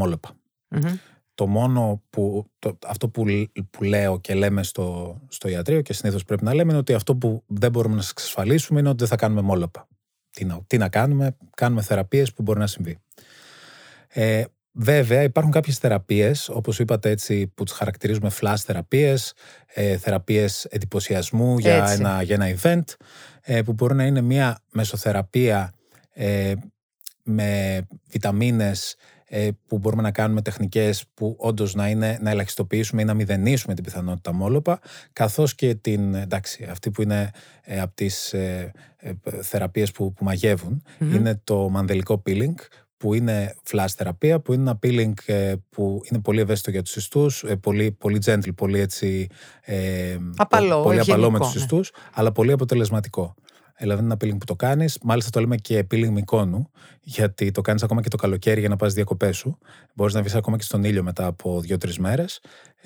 Το 1.35 1.47
μόνο 1.47 2.01
που, 2.09 2.45
το, 2.59 2.77
αυτό 2.87 3.09
που, 3.09 3.25
που 3.69 3.83
λέω 3.83 4.19
και 4.19 4.33
λέμε 4.33 4.63
στο, 4.63 5.19
στο 5.27 5.47
ιατρείο 5.47 5.81
και 5.81 5.93
συνήθως 5.93 6.23
πρέπει 6.23 6.43
να 6.43 6.53
λέμε 6.53 6.69
είναι 6.69 6.79
ότι 6.79 6.93
αυτό 6.93 7.15
που 7.15 7.43
δεν 7.47 7.71
μπορούμε 7.71 7.95
να 7.95 8.01
σας 8.01 8.11
εξασφαλίσουμε 8.11 8.79
είναι 8.79 8.89
ότι 8.89 8.97
δεν 8.97 9.07
θα 9.07 9.15
κάνουμε 9.15 9.41
μώλωπα. 9.41 9.87
Τι 10.29 10.45
να, 10.45 10.61
τι 10.67 10.77
να 10.77 10.89
κάνουμε, 10.89 11.37
κάνουμε 11.55 11.81
θεραπείες 11.81 12.33
που 12.33 12.41
μπορεί 12.41 12.59
να 12.59 12.67
συμβεί. 12.67 12.97
Ε, 14.07 14.43
Βέβαια, 14.71 15.21
υπάρχουν 15.23 15.51
κάποιες 15.51 15.77
θεραπείες, 15.77 16.49
όπως 16.49 16.79
είπατε 16.79 17.09
έτσι, 17.09 17.47
που 17.47 17.63
τις 17.63 17.73
χαρακτηρίζουμε 17.73 18.31
flash 18.41 18.55
θεραπείες, 18.65 19.33
ε, 19.73 19.97
θεραπείες 19.97 20.65
εντυπωσιασμού 20.65 21.57
για 21.57 21.91
ένα, 21.91 22.21
για 22.21 22.35
ένα 22.35 22.55
event, 22.61 22.95
ε, 23.41 23.61
που 23.61 23.73
μπορεί 23.73 23.95
να 23.95 24.05
είναι 24.05 24.21
μια 24.21 24.61
μεσοθεραπεία 24.71 25.73
ε, 26.13 26.53
με 27.23 27.81
βιταμίνες 28.09 28.95
ε, 29.31 29.49
που 29.67 29.77
μπορούμε 29.77 30.01
να 30.01 30.11
κάνουμε 30.11 30.41
τεχνικές 30.41 31.05
που 31.13 31.35
όντως 31.39 31.75
να, 31.75 31.89
είναι, 31.89 32.17
να 32.21 32.29
ελαχιστοποιήσουμε 32.29 33.01
ή 33.01 33.05
να 33.05 33.13
μηδενίσουμε 33.13 33.73
την 33.73 33.83
πιθανότητα 33.83 34.33
μόλοπα, 34.33 34.79
καθώς 35.13 35.55
και 35.55 35.75
την, 35.75 36.15
εντάξει, 36.15 36.67
αυτή 36.71 36.91
που 36.91 37.01
είναι 37.01 37.31
ε, 37.63 37.79
από 37.79 37.95
τις 37.95 38.33
ε, 38.33 38.71
ε 38.97 39.11
θεραπείες 39.41 39.91
που, 39.91 40.13
που 40.13 40.23
μαγευουν 40.23 40.83
είναι 40.99 41.41
το 41.43 41.69
μανδελικό 41.69 42.21
peeling, 42.25 42.53
που 42.99 43.13
είναι 43.13 43.55
flash 43.71 43.93
θεραπεία, 43.95 44.39
που 44.39 44.53
είναι 44.53 44.61
ένα 44.61 44.79
peeling 44.83 45.13
ε, 45.25 45.53
που 45.69 46.01
είναι 46.03 46.21
πολύ 46.21 46.39
ευαίσθητο 46.39 46.71
για 46.71 46.81
τους 46.81 46.95
ιστούς, 46.95 47.43
ε, 47.43 47.55
πολύ, 47.55 47.91
πολύ 47.91 48.21
gentle, 48.25 48.55
πολύ 48.55 48.79
έτσι... 48.79 49.27
Ε, 49.61 50.17
απαλό, 50.35 50.81
πολύ 50.81 50.99
απαλό 50.99 51.31
με 51.31 51.39
τους 51.39 51.55
ναι. 51.55 51.61
ιστούς, 51.61 51.91
αλλά 52.13 52.31
πολύ 52.31 52.51
αποτελεσματικό. 52.51 53.35
Δηλαδή 53.77 54.03
είναι 54.03 54.13
ένα 54.13 54.33
peeling 54.33 54.37
που 54.37 54.45
το 54.45 54.55
κάνεις, 54.55 54.97
μάλιστα 55.01 55.29
το 55.29 55.39
λέμε 55.39 55.55
και 55.55 55.87
peeling 55.91 56.09
μικόνου, 56.09 56.71
γιατί 57.01 57.51
το 57.51 57.61
κάνεις 57.61 57.83
ακόμα 57.83 58.01
και 58.01 58.09
το 58.09 58.17
καλοκαίρι 58.17 58.59
για 58.59 58.69
να 58.69 58.75
πας 58.75 58.93
διακοπές 58.93 59.37
σου. 59.37 59.57
Μπορείς 59.93 60.13
να 60.13 60.21
βγεις 60.21 60.35
ακόμα 60.35 60.57
και 60.57 60.63
στον 60.63 60.83
ήλιο 60.83 61.03
μετά 61.03 61.25
από 61.25 61.61
δύο-τρεις 61.61 61.99
μέρες 61.99 62.41
ε, 62.75 62.78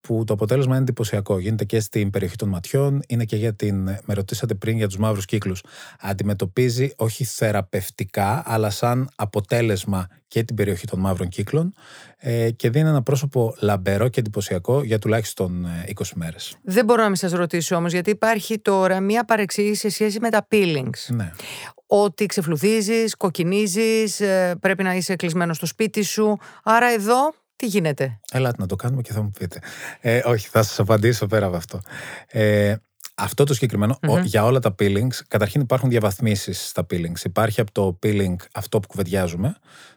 που 0.00 0.24
το 0.26 0.32
αποτέλεσμα 0.32 0.72
είναι 0.72 0.82
εντυπωσιακό. 0.82 1.38
Γίνεται 1.38 1.64
και 1.64 1.80
στην 1.80 2.10
περιοχή 2.10 2.36
των 2.36 2.48
ματιών, 2.48 3.02
είναι 3.08 3.24
και 3.24 3.36
για 3.36 3.54
την. 3.54 3.82
Με 3.82 4.14
ρωτήσατε 4.14 4.54
πριν 4.54 4.76
για 4.76 4.86
τους 4.86 4.96
μαύρους 4.96 5.24
κύκλους. 5.24 5.62
Αντιμετωπίζει 6.00 6.92
όχι 6.96 7.24
θεραπευτικά, 7.24 8.42
αλλά 8.46 8.70
σαν 8.70 9.08
αποτέλεσμα 9.16 10.08
και 10.28 10.42
την 10.42 10.56
περιοχή 10.56 10.86
των 10.86 11.00
μαύρων 11.00 11.28
κύκλων 11.28 11.72
ε, 12.16 12.50
και 12.50 12.70
δίνει 12.70 12.88
ένα 12.88 13.02
πρόσωπο 13.02 13.54
λαμπερό 13.60 14.08
και 14.08 14.20
εντυπωσιακό 14.20 14.82
για 14.82 14.98
τουλάχιστον 14.98 15.66
20 15.94 16.00
ε, 16.00 16.04
μέρες. 16.14 16.56
Δεν 16.62 16.84
μπορώ 16.84 17.02
να 17.02 17.06
μην 17.06 17.16
σας 17.16 17.32
ρωτήσω 17.32 17.76
όμως, 17.76 17.92
γιατί 17.92 18.10
υπάρχει 18.10 18.58
τώρα 18.58 19.00
μία 19.00 19.24
παρεξήγηση 19.24 19.80
σε 19.80 19.88
σχέση 19.88 20.20
με 20.20 20.30
τα 20.30 20.46
peelings. 20.50 21.06
Ναι. 21.08 21.32
Ότι 21.86 22.26
ξεφλουδίζεις, 22.26 23.16
κοκκινίζεις, 23.16 24.20
ε, 24.20 24.56
πρέπει 24.60 24.82
να 24.82 24.94
είσαι 24.94 25.16
κλεισμένος 25.16 25.56
στο 25.56 25.66
σπίτι 25.66 26.02
σου. 26.02 26.38
Άρα 26.62 26.86
εδώ 26.86 27.34
τι 27.56 27.66
γίνεται; 27.66 28.20
Ελάτε 28.30 28.56
να 28.58 28.66
το 28.66 28.76
κάνουμε 28.76 29.02
και 29.02 29.12
θα 29.12 29.22
μου 29.22 29.30
πείτε. 29.38 29.58
Ε, 30.00 30.20
όχι, 30.24 30.48
θα 30.48 30.62
σας 30.62 30.78
απαντήσω 30.78 31.26
πέρα 31.26 31.46
από 31.46 31.56
αυτό. 31.56 31.80
Ε, 32.26 32.74
αυτό 33.14 33.44
το 33.44 33.54
συγκεκριμενο 33.54 33.98
για 34.24 34.44
όλα 34.44 34.58
τα 34.58 34.74
peelings, 34.78 35.14
καταρχήν 35.28 35.60
υπάρχουν 35.60 35.88
διαβαθμίσεις 35.88 36.68
στα 36.68 36.86
peelings. 36.90 37.24
Υπάρχει 37.24 37.60
από 37.60 37.72
το 37.72 37.98
peeling 38.02 38.36
αυτό 38.52 38.80
που 38.80 38.86
κουβεντιάζουμε, 38.86 39.56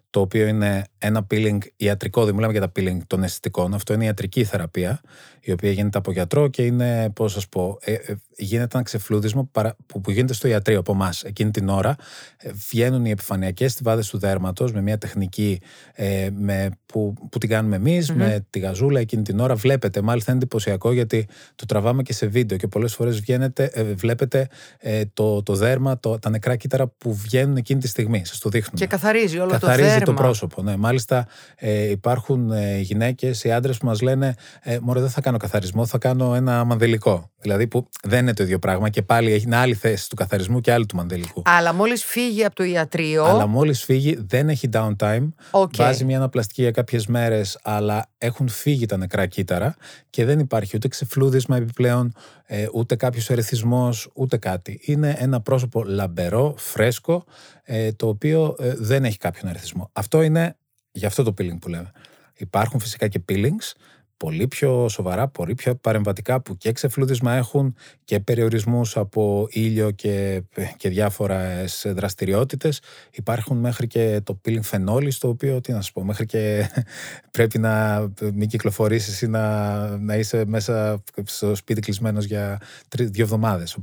το 0.09 0.19
οποίο 0.19 0.47
είναι 0.47 0.83
ένα 0.97 1.27
peeling 1.31 1.57
ιατρικό, 1.75 2.25
δεν 2.25 2.35
μιλάμε 2.35 2.51
για 2.51 2.61
τα 2.61 2.71
peeling 2.75 2.97
των 3.07 3.23
αισθητικών. 3.23 3.73
Αυτό 3.73 3.93
είναι 3.93 4.05
ιατρική 4.05 4.43
θεραπεία, 4.43 5.01
η 5.49 5.53
οποία 5.53 5.71
γίνεται 5.71 5.97
από 5.97 6.11
γιατρό 6.11 6.47
και 6.47 6.65
είναι, 6.65 7.09
πώς 7.13 7.31
σας 7.31 7.47
πω, 7.47 7.77
ε, 7.81 7.93
ε, 7.93 8.15
γίνεται 8.37 8.75
ένα 8.77 8.83
ξεφλούδισμα 8.83 9.49
που, 9.85 10.01
που 10.01 10.11
γίνεται 10.11 10.33
στο 10.33 10.47
ιατρείο 10.47 10.79
από 10.79 10.91
εμάς. 10.91 11.23
Εκείνη 11.23 11.51
την 11.51 11.69
ώρα 11.69 11.95
ε, 12.37 12.51
βγαίνουν 12.69 13.05
οι 13.05 13.09
επιφανειακές 13.09 13.71
στιβάδες 13.71 14.09
του 14.09 14.17
δέρματος 14.17 14.73
με 14.73 14.81
μια 14.81 14.97
τεχνική 14.97 15.61
ε, 15.93 16.29
με, 16.37 16.69
που, 16.85 17.13
που 17.29 17.37
την 17.37 17.49
κάνουμε 17.49 17.79
με 18.13 18.45
τη 18.49 18.59
γαζούλα 18.59 18.99
εκείνη 18.99 19.23
την 19.23 19.39
ώρα. 19.39 19.55
Βλέπετε, 19.55 20.01
μάλιστα 20.01 20.31
είναι 20.31 20.39
εντυπωσιακό 20.39 20.91
γιατί 20.91 21.27
το 21.55 21.65
τραβάμε 21.65 22.01
και 22.03 22.13
σε 22.13 22.25
βίντεο 22.25 22.57
και 22.57 22.67
πολλές 22.67 22.93
φορές 22.93 23.21
ε, 23.55 23.83
βλέπετε 23.83 24.47
ε, 24.79 25.01
το, 25.13 25.43
το 25.43 25.53
δέρμα, 25.53 25.99
το, 25.99 26.19
τα 26.19 26.29
νεκρά 26.29 26.55
κύτταρα 26.55 26.87
που 26.87 27.13
βγαίνουν 27.13 27.57
εκείνη 27.57 27.79
τη 27.79 27.87
στιγμή. 27.87 28.25
Σας 28.25 28.39
το 28.39 28.49
δείχνουμε. 28.49 28.79
Και 28.79 28.87
καθαρίζει 28.87 29.39
όλο 29.39 29.51
καθαρίζει 29.51 29.87
το 29.87 29.93
δέρμα. 29.93 30.05
το 30.05 30.13
πρόσωπο. 30.13 30.61
Ναι. 30.61 30.77
Μάλιστα 30.77 31.27
ε, 31.55 31.89
υπάρχουν 31.89 32.51
ε, 32.51 32.79
γυναίκες, 32.79 33.43
οι 33.43 33.51
άντρες 33.51 33.77
που 33.77 33.85
μας 33.85 34.01
λένε 34.01 34.35
ε, 34.61 34.77
Μωρέ, 34.81 34.99
δεν 34.99 35.09
θα 35.09 35.21
κάνω 35.21 35.37
καθαρισμό, 35.39 35.85
θα 35.85 35.97
κάνω 35.97 36.35
ένα 36.35 36.63
μανδελικό. 36.63 37.31
Δηλαδή 37.41 37.67
που 37.67 37.89
δεν 38.03 38.19
είναι 38.19 38.33
το 38.33 38.43
ίδιο 38.43 38.59
πράγμα 38.59 38.89
και 38.89 39.01
πάλι 39.01 39.31
έχει 39.31 39.47
άλλη 39.51 39.73
θέση 39.73 40.09
του 40.09 40.15
καθαρισμού 40.15 40.61
και 40.61 40.71
άλλη 40.71 40.85
του 40.85 40.95
μανδελικού. 40.95 41.41
Αλλά 41.45 41.73
μόλις 41.73 42.03
φύγει 42.03 42.45
από 42.45 42.55
το 42.55 42.63
ιατρείο. 42.63 43.25
Αλλά 43.25 43.47
μόλις 43.47 43.83
φύγει, 43.83 44.17
δεν 44.27 44.49
έχει 44.49 44.69
downtime. 44.73 45.27
Okay. 45.51 45.75
Βάζει 45.77 46.05
μια 46.05 46.17
αναπλαστική 46.17 46.61
για 46.61 46.71
κάποιες 46.71 47.07
μέρες, 47.07 47.59
αλλά 47.61 48.05
έχουν 48.17 48.47
φύγει 48.47 48.85
τα 48.85 48.97
νεκρά 48.97 49.25
κύτταρα 49.25 49.75
και 50.09 50.25
δεν 50.25 50.39
υπάρχει 50.39 50.75
ούτε 50.75 50.87
ξεφλούδισμα 50.87 51.57
επιπλέον, 51.57 52.13
ε, 52.45 52.67
ούτε 52.73 52.95
κάποιος 52.95 53.29
ερεθισμός, 53.29 54.09
ούτε 54.13 54.37
κάτι. 54.37 54.79
Είναι 54.83 55.15
ένα 55.17 55.41
πρόσωπο 55.41 55.83
λαμπερό, 55.83 56.53
φρέσκο, 56.57 57.23
ε, 57.63 57.91
το 57.91 58.07
οποίο 58.07 58.55
ε, 58.59 58.73
δεν 58.77 59.05
έχει 59.05 59.17
κάποιον 59.17 59.49
ερεθισμό. 59.49 59.89
Αυτό 59.93 60.21
είναι 60.21 60.55
για 60.91 61.07
αυτό 61.07 61.23
το 61.23 61.33
peeling 61.37 61.57
που 61.61 61.69
λέμε. 61.69 61.91
Υπάρχουν 62.35 62.79
φυσικά 62.79 63.07
και 63.07 63.21
peelings 63.29 63.71
πολύ 64.19 64.47
πιο 64.47 64.89
σοβαρά, 64.89 65.27
πολύ 65.27 65.55
πιο 65.55 65.75
παρεμβατικά 65.75 66.41
που 66.41 66.57
και 66.57 66.71
ξεφλούδισμα 66.71 67.33
έχουν 67.33 67.75
και 68.03 68.19
περιορισμούς 68.19 68.97
από 68.97 69.47
ήλιο 69.49 69.91
και, 69.91 70.43
και 70.77 70.89
διάφορες 70.89 71.85
δραστηριότητες. 71.87 72.81
Υπάρχουν 73.11 73.57
μέχρι 73.57 73.87
και 73.87 74.21
το 74.23 74.41
peeling 74.45 74.61
φενόλη, 74.61 75.13
το 75.13 75.27
οποίο, 75.27 75.61
τι 75.61 75.71
να 75.71 75.81
σου 75.81 75.91
πω, 75.91 76.03
μέχρι 76.03 76.25
και 76.25 76.69
πρέπει 77.37 77.59
να 77.59 77.99
μην 78.33 78.47
κυκλοφορήσεις 78.47 79.21
ή 79.21 79.27
να, 79.27 79.97
να 79.97 80.15
είσαι 80.15 80.45
μέσα 80.45 81.03
στο 81.23 81.55
σπίτι 81.55 81.81
κλεισμένος 81.81 82.25
για 82.25 82.61
δύο 82.95 83.23
εβδομάδες. 83.23 83.75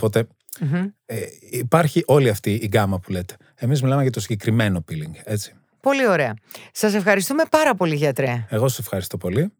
ε, 1.07 1.16
υπάρχει 1.51 2.03
όλη 2.07 2.29
αυτή 2.29 2.53
η 2.55 2.66
γκάμα 2.66 2.99
που 3.01 3.11
λέτε. 3.11 3.37
Εμείς 3.55 3.83
μιλάμε 3.83 4.03
για 4.03 4.11
το 4.11 4.20
συγκεκριμένο 4.20 4.85
peeling, 4.90 5.20
έτσι. 5.25 5.55
Πολύ 5.81 6.09
ωραία. 6.09 6.35
Σας 6.72 6.94
ευχαριστούμε 6.94 7.42
πάρα 7.51 7.75
πολύ, 7.75 7.94
γιατρέ. 7.94 8.46
Εγώ 8.49 8.68
σας 8.68 8.79
ευχαριστώ 8.79 9.16
πολύ 9.16 9.53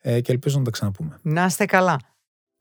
ε, 0.00 0.20
και 0.20 0.32
ελπίζω 0.32 0.58
να 0.58 0.64
τα 0.64 0.70
ξαναπούμε. 0.70 1.18
Να 1.22 1.44
είστε 1.44 1.64
καλά. 1.64 1.98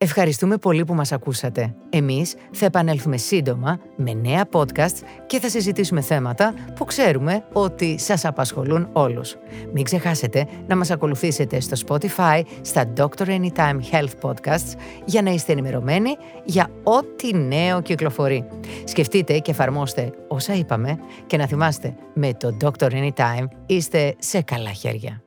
Ευχαριστούμε 0.01 0.57
πολύ 0.57 0.85
που 0.85 0.93
μας 0.93 1.11
ακούσατε. 1.11 1.75
Εμείς 1.89 2.35
θα 2.51 2.65
επανέλθουμε 2.65 3.17
σύντομα 3.17 3.79
με 3.95 4.13
νέα 4.13 4.49
podcast 4.51 4.95
και 5.25 5.39
θα 5.39 5.49
συζητήσουμε 5.49 6.01
θέματα 6.01 6.53
που 6.75 6.85
ξέρουμε 6.85 7.43
ότι 7.53 7.99
σας 7.99 8.25
απασχολούν 8.25 8.89
όλους. 8.93 9.35
Μην 9.73 9.83
ξεχάσετε 9.83 10.47
να 10.67 10.75
μας 10.75 10.91
ακολουθήσετε 10.91 11.59
στο 11.59 11.77
Spotify, 11.87 12.41
στα 12.61 12.93
Doctor 12.97 13.25
Anytime 13.25 13.79
Health 13.91 14.29
Podcasts 14.29 14.73
για 15.05 15.21
να 15.21 15.31
είστε 15.31 15.51
ενημερωμένοι 15.51 16.15
για 16.43 16.69
ό,τι 16.83 17.33
νέο 17.33 17.81
κυκλοφορεί. 17.81 18.47
Σκεφτείτε 18.83 19.39
και 19.39 19.51
εφαρμόστε 19.51 20.11
όσα 20.27 20.53
είπαμε 20.53 20.99
και 21.25 21.37
να 21.37 21.47
θυμάστε 21.47 21.95
με 22.13 22.33
το 22.33 22.57
Doctor 22.61 22.91
Anytime 22.91 23.45
είστε 23.65 24.15
σε 24.19 24.41
καλά 24.41 24.71
χέρια. 24.71 25.23